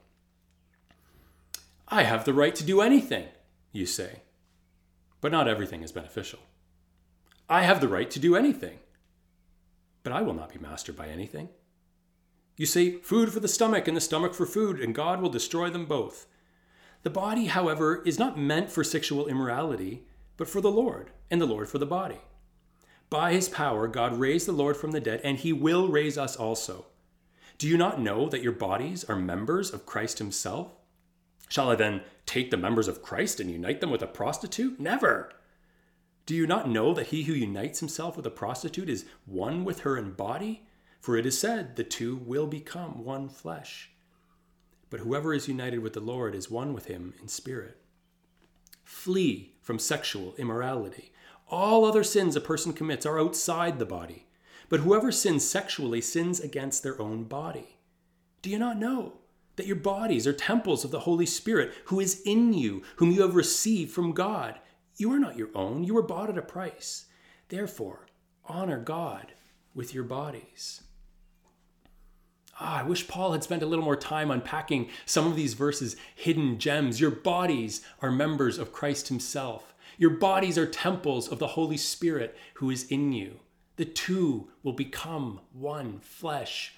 I 1.87 2.03
have 2.03 2.25
the 2.25 2.33
right 2.33 2.55
to 2.55 2.63
do 2.63 2.81
anything, 2.81 3.27
you 3.71 3.85
say, 3.85 4.21
but 5.21 5.31
not 5.31 5.47
everything 5.47 5.83
is 5.83 5.91
beneficial. 5.91 6.39
I 7.47 7.61
have 7.61 7.79
the 7.79 7.87
right 7.87 8.09
to 8.09 8.19
do 8.19 8.35
anything, 8.35 8.79
but 10.01 10.11
I 10.11 10.23
will 10.23 10.33
not 10.33 10.51
be 10.51 10.59
mastered 10.59 10.95
by 10.95 11.07
anything. 11.07 11.49
You 12.57 12.65
say, 12.65 12.97
food 12.97 13.31
for 13.31 13.39
the 13.39 13.47
stomach 13.47 13.87
and 13.87 13.95
the 13.95 14.01
stomach 14.01 14.33
for 14.33 14.45
food, 14.45 14.79
and 14.79 14.95
God 14.95 15.21
will 15.21 15.29
destroy 15.29 15.69
them 15.69 15.85
both. 15.85 16.25
The 17.03 17.09
body, 17.11 17.45
however, 17.45 18.01
is 18.03 18.17
not 18.17 18.39
meant 18.39 18.71
for 18.71 18.83
sexual 18.83 19.27
immorality, 19.27 20.07
but 20.37 20.49
for 20.49 20.61
the 20.61 20.71
Lord, 20.71 21.11
and 21.29 21.39
the 21.39 21.45
Lord 21.45 21.69
for 21.69 21.77
the 21.77 21.85
body. 21.85 22.19
By 23.09 23.33
his 23.33 23.49
power, 23.49 23.87
God 23.87 24.19
raised 24.19 24.47
the 24.47 24.51
Lord 24.51 24.77
from 24.77 24.91
the 24.91 24.99
dead, 24.99 25.21
and 25.23 25.37
he 25.37 25.53
will 25.53 25.87
raise 25.87 26.17
us 26.17 26.35
also. 26.35 26.85
Do 27.57 27.67
you 27.67 27.77
not 27.77 28.01
know 28.01 28.27
that 28.27 28.41
your 28.41 28.51
bodies 28.51 29.03
are 29.05 29.15
members 29.15 29.71
of 29.71 29.85
Christ 29.85 30.17
himself? 30.17 30.71
Shall 31.47 31.69
I 31.69 31.75
then 31.75 32.01
take 32.25 32.51
the 32.51 32.57
members 32.57 32.87
of 32.87 33.01
Christ 33.01 33.39
and 33.39 33.49
unite 33.49 33.79
them 33.79 33.91
with 33.91 34.01
a 34.01 34.07
prostitute? 34.07 34.79
Never. 34.79 35.31
Do 36.25 36.35
you 36.35 36.47
not 36.47 36.67
know 36.67 36.93
that 36.93 37.07
he 37.07 37.23
who 37.23 37.33
unites 37.33 37.79
himself 37.79 38.17
with 38.17 38.25
a 38.25 38.31
prostitute 38.31 38.89
is 38.89 39.05
one 39.25 39.63
with 39.63 39.81
her 39.81 39.95
in 39.95 40.13
body? 40.13 40.67
For 40.99 41.15
it 41.15 41.25
is 41.25 41.37
said, 41.37 41.75
the 41.75 41.83
two 41.83 42.15
will 42.15 42.47
become 42.47 43.03
one 43.03 43.29
flesh. 43.29 43.91
But 44.89 45.01
whoever 45.01 45.33
is 45.33 45.47
united 45.47 45.79
with 45.79 45.93
the 45.93 45.99
Lord 45.99 46.33
is 46.33 46.49
one 46.49 46.73
with 46.73 46.85
him 46.85 47.13
in 47.21 47.27
spirit. 47.27 47.77
Flee 48.83 49.53
from 49.61 49.77
sexual 49.77 50.33
immorality. 50.37 51.11
All 51.49 51.85
other 51.85 52.03
sins 52.03 52.35
a 52.35 52.41
person 52.41 52.73
commits 52.73 53.05
are 53.05 53.19
outside 53.19 53.77
the 53.77 53.85
body, 53.85 54.25
but 54.67 54.79
whoever 54.79 55.11
sins 55.11 55.47
sexually 55.47 56.01
sins 56.01 56.39
against 56.39 56.81
their 56.81 56.99
own 56.99 57.25
body. 57.25 57.77
Do 58.41 58.49
you 58.49 58.57
not 58.57 58.79
know 58.79 59.13
that 59.55 59.67
your 59.67 59.75
bodies 59.75 60.25
are 60.27 60.33
temples 60.33 60.83
of 60.83 60.91
the 60.91 61.01
Holy 61.01 61.25
Spirit 61.25 61.73
who 61.85 61.99
is 61.99 62.21
in 62.25 62.53
you, 62.53 62.83
whom 62.97 63.11
you 63.11 63.21
have 63.21 63.35
received 63.35 63.91
from 63.91 64.11
God? 64.11 64.59
You 64.97 65.11
are 65.11 65.19
not 65.19 65.37
your 65.37 65.49
own, 65.53 65.83
you 65.83 65.93
were 65.93 66.01
bought 66.01 66.29
at 66.29 66.37
a 66.37 66.41
price. 66.41 67.05
Therefore, 67.49 68.07
honor 68.45 68.79
God 68.79 69.33
with 69.73 69.93
your 69.93 70.03
bodies. 70.03 70.81
Ah, 72.59 72.79
I 72.79 72.83
wish 72.83 73.07
Paul 73.07 73.33
had 73.33 73.43
spent 73.43 73.61
a 73.61 73.65
little 73.65 73.83
more 73.83 73.97
time 73.97 74.31
unpacking 74.31 74.89
some 75.05 75.27
of 75.27 75.35
these 75.35 75.53
verses, 75.53 75.97
hidden 76.15 76.57
gems. 76.57 77.01
Your 77.01 77.11
bodies 77.11 77.81
are 78.01 78.11
members 78.11 78.57
of 78.57 78.71
Christ 78.71 79.09
Himself. 79.09 79.74
Your 79.97 80.11
bodies 80.11 80.57
are 80.57 80.65
temples 80.65 81.27
of 81.27 81.39
the 81.39 81.47
Holy 81.47 81.77
Spirit 81.77 82.37
who 82.55 82.69
is 82.69 82.89
in 82.91 83.11
you. 83.13 83.39
The 83.77 83.85
two 83.85 84.49
will 84.63 84.73
become 84.73 85.41
one 85.53 85.99
flesh. 85.99 86.73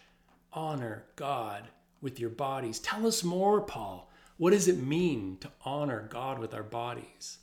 Honor 0.53 1.05
God 1.15 1.69
with 2.01 2.19
your 2.19 2.29
bodies. 2.29 2.79
Tell 2.79 3.05
us 3.05 3.23
more, 3.23 3.61
Paul. 3.61 4.11
What 4.37 4.51
does 4.51 4.67
it 4.67 4.77
mean 4.77 5.37
to 5.41 5.51
honor 5.65 6.07
God 6.11 6.39
with 6.39 6.53
our 6.53 6.63
bodies? 6.63 7.39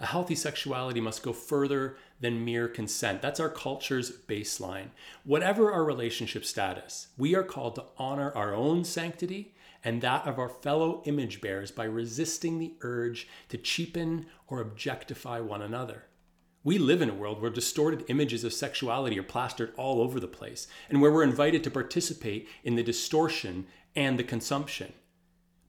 A 0.00 0.06
healthy 0.06 0.34
sexuality 0.34 1.00
must 1.00 1.22
go 1.22 1.32
further 1.32 1.96
than 2.20 2.44
mere 2.44 2.66
consent. 2.66 3.22
That's 3.22 3.38
our 3.38 3.48
culture's 3.48 4.10
baseline. 4.10 4.88
Whatever 5.24 5.70
our 5.70 5.84
relationship 5.84 6.44
status, 6.44 7.08
we 7.16 7.34
are 7.34 7.44
called 7.44 7.76
to 7.76 7.84
honor 7.96 8.32
our 8.32 8.54
own 8.54 8.84
sanctity 8.84 9.53
and 9.84 10.00
that 10.00 10.26
of 10.26 10.38
our 10.38 10.48
fellow 10.48 11.02
image 11.04 11.40
bearers 11.40 11.70
by 11.70 11.84
resisting 11.84 12.58
the 12.58 12.74
urge 12.80 13.28
to 13.50 13.58
cheapen 13.58 14.26
or 14.48 14.60
objectify 14.60 15.38
one 15.40 15.62
another. 15.62 16.04
We 16.64 16.78
live 16.78 17.02
in 17.02 17.10
a 17.10 17.14
world 17.14 17.42
where 17.42 17.50
distorted 17.50 18.06
images 18.08 18.42
of 18.42 18.54
sexuality 18.54 19.18
are 19.18 19.22
plastered 19.22 19.74
all 19.76 20.00
over 20.00 20.18
the 20.18 20.26
place 20.26 20.66
and 20.88 21.02
where 21.02 21.12
we're 21.12 21.22
invited 21.22 21.62
to 21.64 21.70
participate 21.70 22.48
in 22.64 22.74
the 22.74 22.82
distortion 22.82 23.66
and 23.94 24.18
the 24.18 24.24
consumption. 24.24 24.94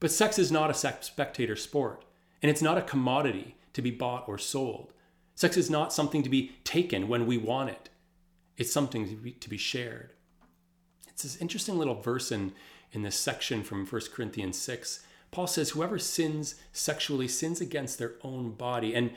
But 0.00 0.10
sex 0.10 0.38
is 0.38 0.50
not 0.50 0.70
a 0.70 0.74
spectator 0.74 1.56
sport, 1.56 2.04
and 2.42 2.50
it's 2.50 2.62
not 2.62 2.78
a 2.78 2.82
commodity 2.82 3.56
to 3.74 3.82
be 3.82 3.90
bought 3.90 4.26
or 4.26 4.38
sold. 4.38 4.94
Sex 5.34 5.58
is 5.58 5.68
not 5.68 5.92
something 5.92 6.22
to 6.22 6.30
be 6.30 6.56
taken 6.64 7.08
when 7.08 7.26
we 7.26 7.36
want 7.36 7.70
it, 7.70 7.90
it's 8.56 8.72
something 8.72 9.06
to 9.06 9.14
be, 9.14 9.32
to 9.32 9.50
be 9.50 9.58
shared. 9.58 10.14
It's 11.08 11.22
this 11.22 11.36
interesting 11.36 11.78
little 11.78 12.00
verse 12.00 12.32
in, 12.32 12.52
in 12.96 13.02
this 13.02 13.14
section 13.14 13.62
from 13.62 13.86
1 13.86 14.02
Corinthians 14.12 14.58
6. 14.58 15.04
Paul 15.30 15.46
says, 15.46 15.70
Whoever 15.70 15.98
sins 15.98 16.56
sexually 16.72 17.28
sins 17.28 17.60
against 17.60 17.98
their 17.98 18.14
own 18.22 18.52
body. 18.52 18.94
And 18.94 19.12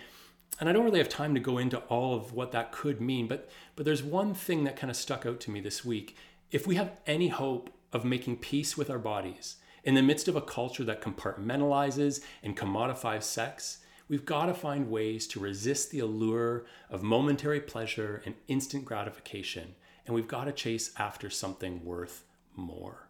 and 0.60 0.68
I 0.68 0.74
don't 0.74 0.84
really 0.84 1.00
have 1.00 1.08
time 1.08 1.34
to 1.36 1.40
go 1.40 1.58
into 1.58 1.78
all 1.84 2.14
of 2.14 2.34
what 2.34 2.52
that 2.52 2.74
could 2.74 3.00
mean, 3.00 3.28
but 3.28 3.50
but 3.78 3.86
there's 3.86 4.04
one 4.04 4.34
thing 4.34 4.66
that 4.66 4.76
kind 4.76 4.92
of 4.92 4.98
stuck 4.98 5.26
out 5.26 5.40
to 5.42 5.52
me 5.52 5.62
this 5.62 5.86
week. 5.86 6.18
If 6.52 6.68
we 6.68 6.76
have 6.76 6.92
any 7.08 7.30
hope 7.30 7.70
of 7.94 8.04
making 8.04 8.38
peace 8.38 8.78
with 8.78 8.90
our 8.90 9.00
bodies 9.00 9.56
in 9.86 9.96
the 9.96 10.02
midst 10.02 10.28
of 10.28 10.36
a 10.36 10.42
culture 10.42 10.84
that 10.84 11.02
compartmentalizes 11.02 12.22
and 12.44 12.58
commodifies 12.58 13.24
sex, 13.24 13.78
we've 14.10 14.26
got 14.26 14.48
to 14.48 14.54
find 14.54 14.92
ways 14.92 15.26
to 15.28 15.40
resist 15.40 15.92
the 15.92 16.00
allure 16.00 16.66
of 16.90 17.02
momentary 17.02 17.62
pleasure 17.62 18.22
and 18.26 18.36
instant 18.50 18.84
gratification, 18.84 19.76
and 20.06 20.14
we've 20.14 20.28
got 20.28 20.46
to 20.46 20.52
chase 20.52 20.92
after 20.98 21.30
something 21.30 21.86
worth 21.86 22.26
more. 22.58 23.09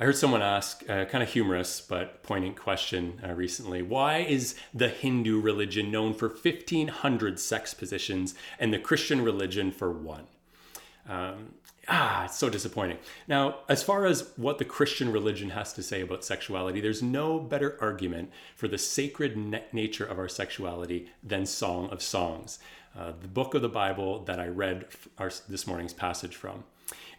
I 0.00 0.04
heard 0.04 0.16
someone 0.16 0.42
ask 0.42 0.88
a 0.88 1.06
kind 1.06 1.24
of 1.24 1.30
humorous 1.30 1.80
but 1.80 2.22
poignant 2.22 2.54
question 2.54 3.20
uh, 3.26 3.32
recently. 3.32 3.82
Why 3.82 4.18
is 4.18 4.54
the 4.72 4.88
Hindu 4.88 5.40
religion 5.40 5.90
known 5.90 6.14
for 6.14 6.28
1,500 6.28 7.40
sex 7.40 7.74
positions 7.74 8.36
and 8.60 8.72
the 8.72 8.78
Christian 8.78 9.22
religion 9.22 9.72
for 9.72 9.90
one? 9.90 10.28
Um, 11.08 11.54
ah, 11.88 12.26
it's 12.26 12.38
so 12.38 12.48
disappointing. 12.48 12.98
Now, 13.26 13.56
as 13.68 13.82
far 13.82 14.06
as 14.06 14.30
what 14.36 14.58
the 14.58 14.64
Christian 14.64 15.10
religion 15.10 15.50
has 15.50 15.72
to 15.72 15.82
say 15.82 16.00
about 16.00 16.22
sexuality, 16.22 16.80
there's 16.80 17.02
no 17.02 17.40
better 17.40 17.76
argument 17.80 18.30
for 18.54 18.68
the 18.68 18.78
sacred 18.78 19.36
nature 19.72 20.04
of 20.04 20.16
our 20.16 20.28
sexuality 20.28 21.10
than 21.24 21.44
Song 21.44 21.90
of 21.90 22.02
Songs, 22.02 22.60
uh, 22.98 23.12
the 23.20 23.28
book 23.28 23.54
of 23.54 23.62
the 23.62 23.68
Bible 23.68 24.24
that 24.24 24.40
I 24.40 24.46
read 24.46 24.86
our, 25.18 25.30
this 25.48 25.66
morning's 25.66 25.92
passage 25.92 26.34
from. 26.34 26.64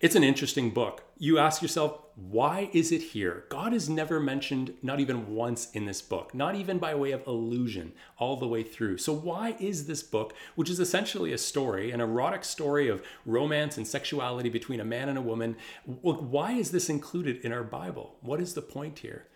It's 0.01 0.15
an 0.15 0.23
interesting 0.23 0.71
book. 0.71 1.03
You 1.17 1.39
ask 1.39 1.61
yourself, 1.61 1.99
why 2.15 2.69
is 2.73 2.91
it 2.91 3.01
here? 3.01 3.45
God 3.49 3.73
is 3.73 3.89
never 3.89 4.19
mentioned, 4.19 4.73
not 4.81 4.99
even 4.99 5.35
once 5.35 5.69
in 5.71 5.85
this 5.85 6.01
book, 6.01 6.33
not 6.33 6.55
even 6.55 6.79
by 6.79 6.95
way 6.95 7.11
of 7.11 7.25
allusion, 7.27 7.93
all 8.17 8.37
the 8.37 8.47
way 8.47 8.63
through. 8.63 8.97
So, 8.97 9.13
why 9.13 9.55
is 9.59 9.87
this 9.87 10.01
book, 10.01 10.33
which 10.55 10.69
is 10.69 10.79
essentially 10.79 11.33
a 11.33 11.37
story, 11.37 11.91
an 11.91 12.01
erotic 12.01 12.43
story 12.43 12.87
of 12.87 13.03
romance 13.25 13.77
and 13.77 13.87
sexuality 13.87 14.49
between 14.49 14.79
a 14.79 14.85
man 14.85 15.09
and 15.09 15.17
a 15.17 15.21
woman, 15.21 15.55
why 15.85 16.53
is 16.53 16.71
this 16.71 16.89
included 16.89 17.43
in 17.45 17.51
our 17.51 17.63
Bible? 17.63 18.15
What 18.21 18.41
is 18.41 18.53
the 18.53 18.61
point 18.61 18.99
here? 18.99 19.27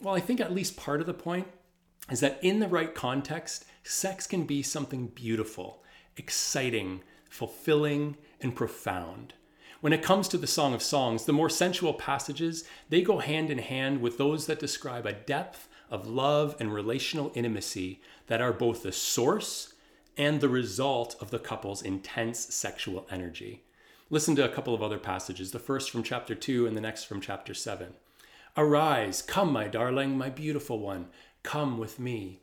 Well, 0.00 0.14
I 0.14 0.20
think 0.20 0.40
at 0.40 0.52
least 0.52 0.76
part 0.76 1.00
of 1.00 1.06
the 1.06 1.14
point 1.14 1.46
is 2.10 2.20
that 2.20 2.38
in 2.42 2.60
the 2.60 2.68
right 2.68 2.94
context, 2.94 3.64
sex 3.82 4.26
can 4.26 4.44
be 4.44 4.62
something 4.62 5.08
beautiful, 5.08 5.82
exciting, 6.16 7.02
fulfilling, 7.28 8.16
and 8.40 8.54
profound. 8.54 9.34
When 9.80 9.92
it 9.92 10.02
comes 10.02 10.28
to 10.28 10.38
the 10.38 10.46
Song 10.46 10.74
of 10.74 10.82
Songs, 10.82 11.24
the 11.24 11.32
more 11.32 11.50
sensual 11.50 11.94
passages, 11.94 12.64
they 12.88 13.02
go 13.02 13.18
hand 13.18 13.50
in 13.50 13.58
hand 13.58 14.00
with 14.00 14.18
those 14.18 14.46
that 14.46 14.58
describe 14.58 15.06
a 15.06 15.12
depth 15.12 15.68
of 15.90 16.08
love 16.08 16.56
and 16.58 16.72
relational 16.72 17.30
intimacy 17.34 18.00
that 18.26 18.40
are 18.40 18.52
both 18.52 18.82
the 18.82 18.92
source 18.92 19.74
and 20.16 20.40
the 20.40 20.48
result 20.48 21.14
of 21.20 21.30
the 21.30 21.38
couple's 21.38 21.82
intense 21.82 22.54
sexual 22.54 23.06
energy. 23.10 23.62
Listen 24.08 24.34
to 24.36 24.44
a 24.44 24.48
couple 24.48 24.74
of 24.74 24.82
other 24.82 24.98
passages, 24.98 25.50
the 25.50 25.58
first 25.58 25.90
from 25.90 26.02
chapter 26.02 26.34
2 26.34 26.66
and 26.66 26.76
the 26.76 26.80
next 26.80 27.04
from 27.04 27.20
chapter 27.20 27.54
7. 27.54 27.92
Arise, 28.56 29.20
come, 29.20 29.52
my 29.52 29.68
darling, 29.68 30.16
my 30.16 30.30
beautiful 30.30 30.78
one, 30.78 31.08
come 31.42 31.76
with 31.76 31.98
me. 32.00 32.40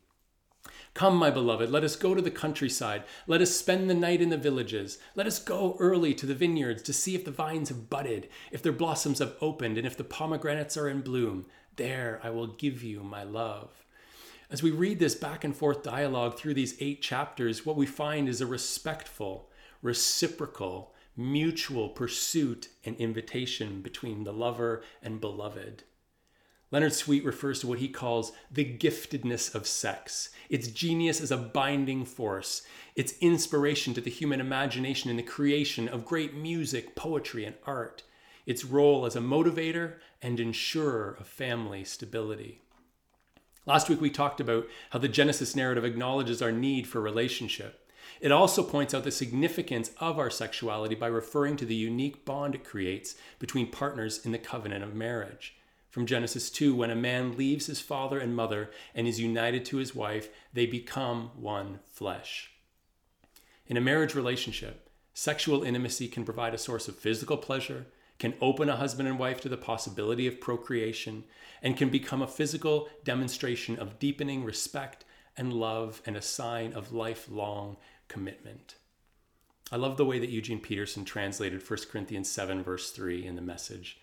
Come, 0.94 1.18
my 1.18 1.32
beloved, 1.32 1.72
let 1.72 1.84
us 1.84 1.96
go 1.96 2.14
to 2.14 2.22
the 2.22 2.30
countryside. 2.30 3.04
Let 3.26 3.42
us 3.42 3.56
spend 3.56 3.90
the 3.90 3.96
night 3.96 4.22
in 4.22 4.30
the 4.30 4.38
villages. 4.38 5.00
Let 5.16 5.26
us 5.26 5.40
go 5.40 5.76
early 5.80 6.14
to 6.14 6.28
the 6.28 6.36
vineyards 6.36 6.84
to 6.84 6.94
see 6.94 7.16
if 7.16 7.26
the 7.26 7.32
vines 7.32 7.70
have 7.70 7.90
budded, 7.90 8.30
if 8.52 8.62
their 8.62 8.72
blossoms 8.72 9.18
have 9.20 9.36
opened, 9.42 9.78
and 9.78 9.88
if 9.88 9.98
the 9.98 10.04
pomegranates 10.04 10.78
are 10.78 10.88
in 10.88 11.02
bloom. 11.02 11.48
There 11.78 12.20
I 12.24 12.30
will 12.30 12.48
give 12.48 12.84
you 12.84 13.02
my 13.02 13.24
love. 13.24 13.84
As 14.52 14.62
we 14.62 14.70
read 14.70 15.00
this 15.00 15.16
back 15.16 15.44
and 15.44 15.56
forth 15.56 15.82
dialogue 15.82 16.38
through 16.38 16.54
these 16.54 16.76
eight 16.80 17.02
chapters, 17.02 17.66
what 17.66 17.76
we 17.76 17.88
find 17.88 18.30
is 18.30 18.40
a 18.40 18.46
respectful, 18.46 19.50
reciprocal, 19.82 20.94
mutual 21.18 21.90
pursuit 21.90 22.70
and 22.86 22.96
invitation 22.98 23.82
between 23.82 24.24
the 24.24 24.34
lover 24.34 24.84
and 25.02 25.20
beloved. 25.20 25.84
Leonard 26.74 26.94
Sweet 26.94 27.24
refers 27.24 27.60
to 27.60 27.68
what 27.68 27.78
he 27.78 27.88
calls 27.88 28.32
the 28.50 28.66
giftedness 28.66 29.54
of 29.54 29.68
sex, 29.68 30.32
its 30.50 30.70
genius 30.70 31.22
as 31.22 31.30
a 31.30 31.38
binding 31.38 32.04
force, 32.04 32.64
its 32.96 33.14
inspiration 33.22 33.94
to 33.94 34.02
the 34.02 34.10
human 34.10 34.42
imagination 34.42 35.12
in 35.12 35.16
the 35.16 35.22
creation 35.22 35.88
of 35.88 36.04
great 36.04 36.34
music, 36.34 36.96
poetry, 36.96 37.46
and 37.46 37.54
art, 37.68 38.02
its 38.48 38.66
role 38.66 39.06
as 39.06 39.16
a 39.16 39.22
motivator 39.22 39.98
and 40.20 40.40
insurer 40.40 41.16
of 41.20 41.28
family 41.28 41.84
stability. 41.84 42.64
Last 43.68 43.88
week 43.88 44.02
we 44.02 44.10
talked 44.10 44.40
about 44.40 44.66
how 44.90 44.98
the 44.98 45.08
Genesis 45.08 45.56
narrative 45.56 45.86
acknowledges 45.86 46.42
our 46.42 46.52
need 46.52 46.88
for 46.88 47.00
relationship. 47.00 47.88
It 48.20 48.32
also 48.32 48.64
points 48.64 48.96
out 48.96 49.04
the 49.04 49.12
significance 49.12 49.92
of 50.00 50.18
our 50.18 50.32
sexuality 50.32 50.96
by 50.96 51.06
referring 51.06 51.56
to 51.58 51.66
the 51.68 51.76
unique 51.76 52.26
bond 52.26 52.56
it 52.56 52.64
creates 52.64 53.14
between 53.38 53.70
partners 53.70 54.26
in 54.26 54.32
the 54.32 54.40
covenant 54.40 54.84
of 54.84 54.96
marriage. 54.96 55.54
From 55.94 56.08
Genesis 56.08 56.50
2, 56.50 56.74
when 56.74 56.90
a 56.90 56.96
man 56.96 57.38
leaves 57.38 57.68
his 57.68 57.80
father 57.80 58.18
and 58.18 58.36
mother 58.36 58.72
and 58.96 59.08
is 59.08 59.20
united 59.20 59.64
to 59.66 59.78
his 59.78 59.94
wife, 59.94 60.28
they 60.52 60.66
become 60.66 61.30
one 61.36 61.82
flesh. 61.86 62.50
In 63.68 63.78
a 63.78 63.82
marriage 63.82 64.16
relationship, 64.16 64.90
sexual 65.14 65.62
intimacy 65.62 66.08
can 66.08 66.26
provide 66.26 66.56
a 66.56 66.58
source 66.58 66.88
of 66.88 66.96
physical 66.96 67.38
pleasure, 67.38 67.86
can 68.18 68.34
open 68.42 68.70
a 68.70 68.78
husband 68.78 69.08
and 69.08 69.20
wife 69.20 69.40
to 69.42 69.50
the 69.50 69.56
possibility 69.56 70.26
of 70.26 70.42
procreation, 70.42 71.26
and 71.62 71.78
can 71.78 71.90
become 71.90 72.24
a 72.24 72.28
physical 72.28 72.90
demonstration 73.04 73.78
of 73.78 74.00
deepening 74.00 74.44
respect 74.44 75.06
and 75.38 75.54
love 75.54 76.02
and 76.08 76.18
a 76.18 76.24
sign 76.24 76.74
of 76.74 76.92
lifelong 76.92 77.78
commitment. 78.08 78.78
I 79.72 79.76
love 79.76 79.98
the 79.98 80.06
way 80.06 80.18
that 80.18 80.32
Eugene 80.32 80.60
Peterson 80.60 81.06
translated 81.06 81.62
1 81.62 81.80
Corinthians 81.92 82.32
7, 82.32 82.64
verse 82.64 82.90
3 82.90 83.28
in 83.28 83.36
the 83.36 83.44
message. 83.44 84.00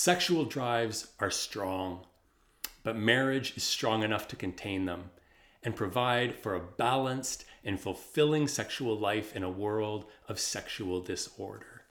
Sexual 0.00 0.44
drives 0.44 1.08
are 1.18 1.28
strong, 1.28 2.06
but 2.84 2.96
marriage 2.96 3.56
is 3.56 3.64
strong 3.64 4.04
enough 4.04 4.28
to 4.28 4.36
contain 4.36 4.84
them 4.84 5.10
and 5.64 5.74
provide 5.74 6.36
for 6.36 6.54
a 6.54 6.60
balanced 6.60 7.44
and 7.64 7.80
fulfilling 7.80 8.46
sexual 8.46 8.96
life 8.96 9.34
in 9.34 9.42
a 9.42 9.50
world 9.50 10.04
of 10.28 10.38
sexual 10.38 11.00
disorder. 11.00 11.82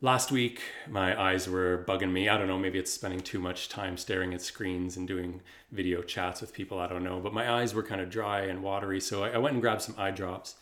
Last 0.00 0.32
week, 0.32 0.62
my 0.88 1.20
eyes 1.20 1.46
were 1.46 1.84
bugging 1.86 2.12
me. 2.12 2.30
I 2.30 2.38
don't 2.38 2.48
know, 2.48 2.58
maybe 2.58 2.78
it's 2.78 2.90
spending 2.90 3.20
too 3.20 3.38
much 3.38 3.68
time 3.68 3.98
staring 3.98 4.32
at 4.32 4.40
screens 4.40 4.96
and 4.96 5.06
doing 5.06 5.42
video 5.70 6.00
chats 6.00 6.40
with 6.40 6.54
people. 6.54 6.78
I 6.78 6.86
don't 6.86 7.04
know. 7.04 7.20
But 7.20 7.34
my 7.34 7.52
eyes 7.52 7.74
were 7.74 7.82
kind 7.82 8.00
of 8.00 8.08
dry 8.08 8.44
and 8.46 8.62
watery, 8.62 8.98
so 8.98 9.24
I 9.24 9.36
went 9.36 9.52
and 9.52 9.62
grabbed 9.62 9.82
some 9.82 9.94
eye 9.98 10.10
drops. 10.10 10.54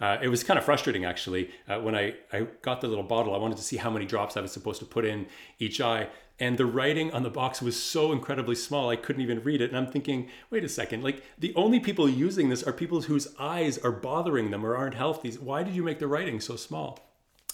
Uh, 0.00 0.16
it 0.22 0.28
was 0.28 0.42
kind 0.42 0.58
of 0.58 0.64
frustrating 0.64 1.04
actually. 1.04 1.50
Uh, 1.68 1.78
when 1.78 1.94
I, 1.94 2.14
I 2.32 2.46
got 2.62 2.80
the 2.80 2.88
little 2.88 3.04
bottle, 3.04 3.34
I 3.34 3.38
wanted 3.38 3.58
to 3.58 3.62
see 3.62 3.76
how 3.76 3.90
many 3.90 4.06
drops 4.06 4.36
I 4.36 4.40
was 4.40 4.52
supposed 4.52 4.80
to 4.80 4.86
put 4.86 5.04
in 5.04 5.26
each 5.58 5.80
eye. 5.80 6.08
And 6.38 6.56
the 6.56 6.64
writing 6.64 7.12
on 7.12 7.22
the 7.22 7.30
box 7.30 7.60
was 7.60 7.80
so 7.80 8.12
incredibly 8.12 8.54
small, 8.54 8.88
I 8.88 8.96
couldn't 8.96 9.20
even 9.20 9.42
read 9.42 9.60
it. 9.60 9.68
And 9.68 9.76
I'm 9.76 9.92
thinking, 9.92 10.30
wait 10.48 10.64
a 10.64 10.70
second, 10.70 11.04
like 11.04 11.22
the 11.38 11.54
only 11.54 11.80
people 11.80 12.08
using 12.08 12.48
this 12.48 12.62
are 12.62 12.72
people 12.72 13.02
whose 13.02 13.28
eyes 13.38 13.76
are 13.76 13.92
bothering 13.92 14.50
them 14.50 14.64
or 14.64 14.74
aren't 14.74 14.94
healthy. 14.94 15.32
Why 15.32 15.62
did 15.62 15.74
you 15.74 15.82
make 15.82 15.98
the 15.98 16.08
writing 16.08 16.40
so 16.40 16.56
small? 16.56 16.98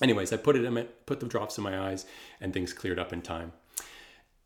Anyways, 0.00 0.32
I 0.32 0.37
put 0.37 0.56
it 0.56 0.64
in, 0.64 0.87
put 1.06 1.20
the 1.20 1.26
drops 1.26 1.59
in 1.59 1.64
my 1.64 1.78
eyes, 1.78 2.06
and 2.40 2.52
things 2.52 2.72
cleared 2.72 2.98
up 2.98 3.12
in 3.12 3.22
time. 3.22 3.52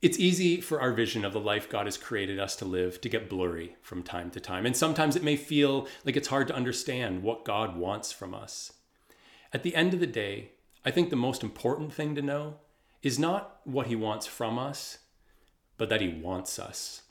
It's 0.02 0.18
easy 0.18 0.62
for 0.62 0.80
our 0.80 0.92
vision 0.92 1.26
of 1.26 1.34
the 1.34 1.40
life 1.40 1.68
God 1.68 1.84
has 1.84 1.98
created 1.98 2.38
us 2.38 2.56
to 2.56 2.64
live 2.64 3.02
to 3.02 3.08
get 3.10 3.28
blurry 3.28 3.76
from 3.82 4.02
time 4.02 4.30
to 4.30 4.40
time. 4.40 4.64
And 4.64 4.74
sometimes 4.74 5.14
it 5.14 5.22
may 5.22 5.36
feel 5.36 5.86
like 6.06 6.16
it's 6.16 6.28
hard 6.28 6.48
to 6.48 6.54
understand 6.54 7.22
what 7.22 7.44
God 7.44 7.76
wants 7.76 8.10
from 8.10 8.34
us. 8.34 8.72
At 9.52 9.62
the 9.62 9.74
end 9.74 9.92
of 9.92 10.00
the 10.00 10.06
day, 10.06 10.52
I 10.86 10.90
think 10.90 11.10
the 11.10 11.16
most 11.16 11.42
important 11.42 11.92
thing 11.92 12.14
to 12.14 12.22
know 12.22 12.56
is 13.02 13.18
not 13.18 13.60
what 13.64 13.88
He 13.88 13.96
wants 13.96 14.26
from 14.26 14.58
us, 14.58 14.98
but 15.76 15.90
that 15.90 16.00
He 16.00 16.08
wants 16.08 16.58
us. 16.58 17.02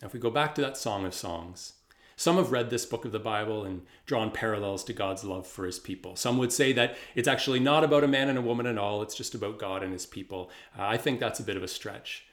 Now, 0.00 0.06
if 0.06 0.14
we 0.14 0.20
go 0.20 0.30
back 0.30 0.54
to 0.54 0.60
that 0.60 0.76
Song 0.76 1.04
of 1.04 1.14
Songs, 1.14 1.72
some 2.16 2.36
have 2.36 2.50
read 2.50 2.70
this 2.70 2.86
book 2.86 3.04
of 3.04 3.12
the 3.12 3.18
Bible 3.18 3.64
and 3.64 3.82
drawn 4.06 4.30
parallels 4.30 4.82
to 4.84 4.94
God's 4.94 5.22
love 5.22 5.46
for 5.46 5.66
his 5.66 5.78
people. 5.78 6.16
Some 6.16 6.38
would 6.38 6.52
say 6.52 6.72
that 6.72 6.96
it's 7.14 7.28
actually 7.28 7.60
not 7.60 7.84
about 7.84 8.04
a 8.04 8.08
man 8.08 8.30
and 8.30 8.38
a 8.38 8.42
woman 8.42 8.66
at 8.66 8.78
all, 8.78 9.02
it's 9.02 9.14
just 9.14 9.34
about 9.34 9.58
God 9.58 9.82
and 9.82 9.92
his 9.92 10.06
people. 10.06 10.50
Uh, 10.78 10.86
I 10.86 10.96
think 10.96 11.20
that's 11.20 11.40
a 11.40 11.44
bit 11.44 11.58
of 11.58 11.62
a 11.62 11.68
stretch. 11.68 12.24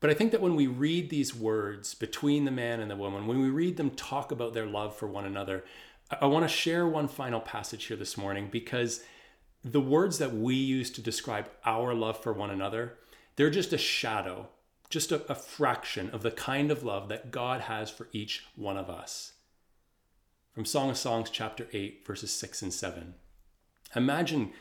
But 0.00 0.10
I 0.10 0.14
think 0.14 0.32
that 0.32 0.40
when 0.40 0.56
we 0.56 0.66
read 0.66 1.10
these 1.10 1.34
words 1.34 1.94
between 1.94 2.44
the 2.44 2.50
man 2.50 2.80
and 2.80 2.90
the 2.90 2.96
woman, 2.96 3.26
when 3.26 3.40
we 3.40 3.50
read 3.50 3.76
them 3.76 3.90
talk 3.90 4.32
about 4.32 4.52
their 4.52 4.66
love 4.66 4.96
for 4.96 5.06
one 5.06 5.26
another, 5.26 5.64
I 6.20 6.26
want 6.26 6.44
to 6.44 6.48
share 6.48 6.88
one 6.88 7.06
final 7.06 7.40
passage 7.40 7.84
here 7.84 7.96
this 7.96 8.16
morning 8.16 8.48
because 8.50 9.04
the 9.62 9.80
words 9.80 10.18
that 10.18 10.34
we 10.34 10.56
use 10.56 10.90
to 10.92 11.02
describe 11.02 11.48
our 11.64 11.94
love 11.94 12.20
for 12.20 12.32
one 12.32 12.50
another, 12.50 12.94
they're 13.36 13.50
just 13.50 13.72
a 13.72 13.78
shadow 13.78 14.48
just 14.90 15.12
a, 15.12 15.24
a 15.30 15.34
fraction 15.34 16.10
of 16.10 16.22
the 16.22 16.30
kind 16.30 16.70
of 16.70 16.82
love 16.82 17.08
that 17.08 17.30
God 17.30 17.62
has 17.62 17.90
for 17.90 18.08
each 18.12 18.44
one 18.56 18.76
of 18.76 18.90
us. 18.90 19.32
From 20.52 20.64
Song 20.64 20.90
of 20.90 20.98
Songs, 20.98 21.30
chapter 21.30 21.68
8, 21.72 22.04
verses 22.04 22.32
6 22.32 22.62
and 22.62 22.74
7. 22.74 23.14
Imagine 23.94 24.52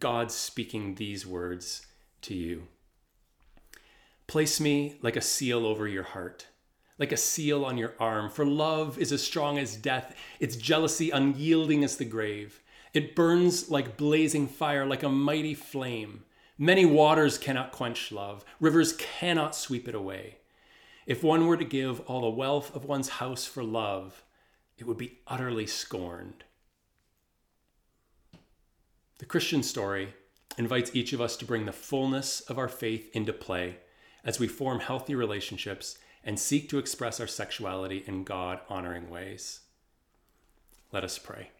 God 0.00 0.32
speaking 0.32 0.94
these 0.94 1.26
words 1.26 1.86
to 2.22 2.34
you 2.34 2.64
Place 4.26 4.58
me 4.58 4.96
like 5.02 5.16
a 5.16 5.20
seal 5.20 5.66
over 5.66 5.86
your 5.86 6.02
heart, 6.02 6.46
like 6.98 7.12
a 7.12 7.16
seal 7.16 7.62
on 7.64 7.76
your 7.76 7.92
arm, 8.00 8.30
for 8.30 8.46
love 8.46 8.98
is 8.98 9.12
as 9.12 9.22
strong 9.22 9.58
as 9.58 9.76
death, 9.76 10.16
its 10.40 10.56
jealousy 10.56 11.10
unyielding 11.10 11.84
as 11.84 11.98
the 11.98 12.06
grave. 12.06 12.62
It 12.94 13.14
burns 13.14 13.70
like 13.70 13.98
blazing 13.98 14.48
fire, 14.48 14.86
like 14.86 15.02
a 15.02 15.10
mighty 15.10 15.54
flame. 15.54 16.24
Many 16.56 16.84
waters 16.84 17.36
cannot 17.36 17.72
quench 17.72 18.12
love, 18.12 18.44
rivers 18.60 18.92
cannot 18.92 19.56
sweep 19.56 19.88
it 19.88 19.94
away. 19.94 20.38
If 21.06 21.22
one 21.22 21.46
were 21.46 21.56
to 21.56 21.64
give 21.64 22.00
all 22.00 22.22
the 22.22 22.28
wealth 22.28 22.74
of 22.74 22.84
one's 22.84 23.08
house 23.08 23.44
for 23.44 23.64
love, 23.64 24.22
it 24.78 24.86
would 24.86 24.96
be 24.96 25.18
utterly 25.26 25.66
scorned. 25.66 26.44
The 29.18 29.26
Christian 29.26 29.62
story 29.62 30.14
invites 30.56 30.94
each 30.94 31.12
of 31.12 31.20
us 31.20 31.36
to 31.38 31.44
bring 31.44 31.66
the 31.66 31.72
fullness 31.72 32.40
of 32.40 32.58
our 32.58 32.68
faith 32.68 33.10
into 33.14 33.32
play 33.32 33.78
as 34.24 34.38
we 34.38 34.48
form 34.48 34.80
healthy 34.80 35.14
relationships 35.14 35.98
and 36.22 36.38
seek 36.38 36.68
to 36.68 36.78
express 36.78 37.20
our 37.20 37.26
sexuality 37.26 38.02
in 38.06 38.24
God 38.24 38.60
honoring 38.68 39.10
ways. 39.10 39.60
Let 40.92 41.04
us 41.04 41.18
pray. 41.18 41.50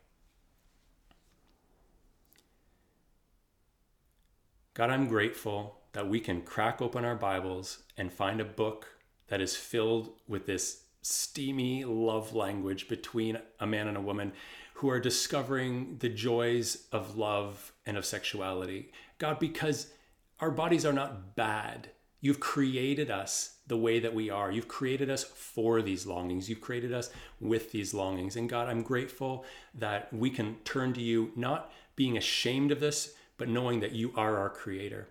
God, 4.75 4.91
I'm 4.91 5.07
grateful 5.07 5.79
that 5.93 6.09
we 6.09 6.19
can 6.19 6.43
crack 6.43 6.83
open 6.83 7.05
our 7.05 7.15
Bibles 7.15 7.85
and 7.97 8.13
find 8.13 8.41
a 8.41 8.45
book 8.45 8.89
that 9.29 9.41
is 9.41 9.55
filled 9.55 10.11
with 10.27 10.47
this 10.47 10.83
steamy 11.01 11.85
love 11.85 12.35
language 12.35 12.89
between 12.89 13.39
a 13.61 13.69
man 13.69 13.87
and 13.87 13.97
a 13.97 14.01
woman 14.01 14.33
who 14.75 14.91
are 14.91 14.99
discovering 14.99 15.99
the 16.01 16.09
joys 16.09 16.89
of 16.91 17.17
love 17.17 17.71
and 17.87 17.97
of 17.97 18.05
sexuality. 18.05 18.91
God, 19.19 19.39
because 19.39 19.93
our 20.41 20.51
bodies 20.51 20.85
are 20.85 20.93
not 20.93 21.37
bad. 21.37 21.91
You've 22.21 22.41
created 22.41 23.13
us 23.13 23.59
the 23.69 23.77
way 23.77 24.01
that 24.01 24.13
we 24.15 24.29
are. 24.29 24.51
You've 24.51 24.67
created 24.67 25.09
us 25.09 25.23
for 25.23 25.83
these 25.83 26.05
longings. 26.05 26.49
You've 26.49 26.61
created 26.61 26.93
us 26.93 27.11
with 27.39 27.71
these 27.71 27.95
longings. 27.95 28.35
And 28.35 28.49
God, 28.49 28.69
I'm 28.69 28.83
grateful 28.83 29.45
that 29.73 30.13
we 30.13 30.31
can 30.31 30.57
turn 30.65 30.93
to 30.95 31.01
you, 31.01 31.31
not 31.37 31.71
being 31.95 32.17
ashamed 32.17 32.73
of 32.73 32.81
this, 32.81 33.15
but 33.37 33.49
knowing 33.49 33.81
that 33.81 33.93
you 33.93 34.13
are 34.17 34.39
our 34.39 34.51
creator. 34.51 35.09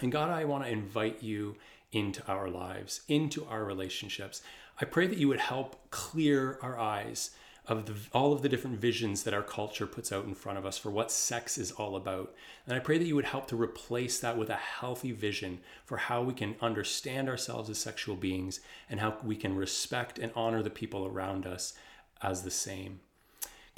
And 0.00 0.12
God, 0.12 0.30
I 0.30 0.44
want 0.44 0.64
to 0.64 0.70
invite 0.70 1.22
you 1.22 1.56
into 1.92 2.24
our 2.26 2.48
lives, 2.48 3.00
into 3.08 3.44
our 3.46 3.64
relationships. 3.64 4.42
I 4.80 4.84
pray 4.84 5.06
that 5.06 5.18
you 5.18 5.28
would 5.28 5.40
help 5.40 5.90
clear 5.90 6.58
our 6.62 6.78
eyes 6.78 7.30
of 7.68 7.84
the, 7.84 7.94
all 8.12 8.32
of 8.32 8.40
the 8.40 8.48
different 8.48 8.80
visions 8.80 9.24
that 9.24 9.34
our 9.34 9.42
culture 9.42 9.86
puts 9.86 10.10
out 10.10 10.24
in 10.24 10.34
front 10.34 10.56
of 10.56 10.64
us 10.64 10.78
for 10.78 10.90
what 10.90 11.10
sex 11.10 11.58
is 11.58 11.70
all 11.72 11.96
about. 11.96 12.34
And 12.66 12.74
I 12.74 12.80
pray 12.80 12.96
that 12.96 13.04
you 13.04 13.14
would 13.14 13.26
help 13.26 13.46
to 13.48 13.60
replace 13.60 14.18
that 14.20 14.38
with 14.38 14.48
a 14.48 14.56
healthy 14.56 15.12
vision 15.12 15.60
for 15.84 15.98
how 15.98 16.22
we 16.22 16.32
can 16.32 16.56
understand 16.62 17.28
ourselves 17.28 17.68
as 17.68 17.78
sexual 17.78 18.16
beings 18.16 18.60
and 18.88 19.00
how 19.00 19.18
we 19.22 19.36
can 19.36 19.54
respect 19.54 20.18
and 20.18 20.32
honor 20.34 20.62
the 20.62 20.70
people 20.70 21.06
around 21.06 21.46
us 21.46 21.74
as 22.22 22.42
the 22.42 22.50
same. 22.50 23.00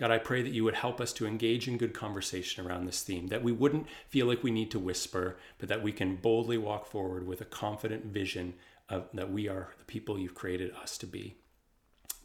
God, 0.00 0.10
I 0.10 0.16
pray 0.16 0.40
that 0.40 0.54
you 0.54 0.64
would 0.64 0.76
help 0.76 0.98
us 0.98 1.12
to 1.12 1.26
engage 1.26 1.68
in 1.68 1.76
good 1.76 1.92
conversation 1.92 2.66
around 2.66 2.86
this 2.86 3.02
theme, 3.02 3.26
that 3.26 3.44
we 3.44 3.52
wouldn't 3.52 3.86
feel 4.08 4.24
like 4.24 4.42
we 4.42 4.50
need 4.50 4.70
to 4.70 4.78
whisper, 4.78 5.36
but 5.58 5.68
that 5.68 5.82
we 5.82 5.92
can 5.92 6.16
boldly 6.16 6.56
walk 6.56 6.86
forward 6.86 7.26
with 7.26 7.42
a 7.42 7.44
confident 7.44 8.06
vision 8.06 8.54
of 8.88 9.08
that 9.12 9.30
we 9.30 9.46
are 9.46 9.74
the 9.78 9.84
people 9.84 10.18
you've 10.18 10.34
created 10.34 10.72
us 10.82 10.96
to 10.96 11.06
be. 11.06 11.36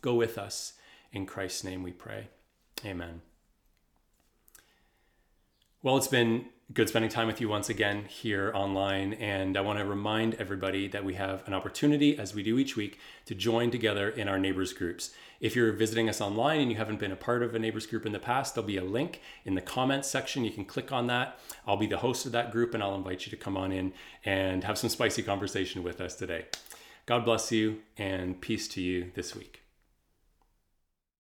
Go 0.02 0.14
with 0.14 0.38
us 0.38 0.76
in 1.12 1.26
Christ's 1.26 1.66
name 1.66 1.84
we 1.84 1.92
pray. 1.92 2.30
Amen. 2.86 3.22
Well, 5.84 5.98
it's 5.98 6.08
been 6.08 6.46
good 6.74 6.90
spending 6.90 7.12
time 7.12 7.28
with 7.28 7.40
you 7.40 7.48
once 7.48 7.70
again 7.70 8.06
here 8.06 8.52
online. 8.56 9.14
And 9.14 9.56
I 9.56 9.62
want 9.62 9.78
to 9.78 9.86
remind 9.86 10.34
everybody 10.36 10.88
that 10.88 11.06
we 11.06 11.14
have 11.14 11.48
an 11.48 11.54
opportunity, 11.54 12.18
as 12.18 12.34
we 12.34 12.42
do 12.42 12.58
each 12.58 12.76
week, 12.76 13.00
to 13.26 13.36
join 13.36 13.70
together 13.70 14.10
in 14.10 14.28
our 14.28 14.40
neighbors 14.40 14.74
groups. 14.74 15.12
If 15.40 15.56
you're 15.56 15.74
visiting 15.74 16.10
us 16.10 16.22
online 16.22 16.62
and 16.62 16.72
you 16.72 16.78
haven't 16.78 17.00
been 17.00 17.12
a 17.12 17.16
part 17.16 17.44
of 17.44 17.54
a 17.54 17.60
neighbors 17.60 17.86
group 17.86 18.06
in 18.06 18.14
the 18.14 18.20
past, 18.20 18.56
there'll 18.56 18.68
be 18.68 18.78
a 18.78 18.84
link 18.84 19.22
in 19.46 19.54
the 19.54 19.62
comments 19.62 20.08
section. 20.08 20.44
You 20.44 20.52
can 20.52 20.66
click 20.66 20.92
on 20.92 21.06
that. 21.08 21.40
I'll 21.68 21.78
be 21.78 21.88
the 21.88 21.98
host 21.98 22.26
of 22.26 22.32
that 22.32 22.52
group 22.52 22.74
and 22.74 22.82
I'll 22.82 22.96
invite 22.96 23.28
you 23.28 23.30
to 23.30 23.38
come 23.38 23.58
on 23.58 23.72
in 23.72 23.94
and 24.24 24.64
have 24.64 24.80
some 24.80 24.90
spicy 24.90 25.22
conversation 25.22 25.84
with 25.84 26.02
us 26.02 26.16
today. 26.16 26.46
God 27.06 27.26
bless 27.26 27.52
you 27.52 27.82
and 27.96 28.42
peace 28.42 28.68
to 28.70 28.82
you 28.82 29.12
this 29.14 29.36
week. 29.36 29.65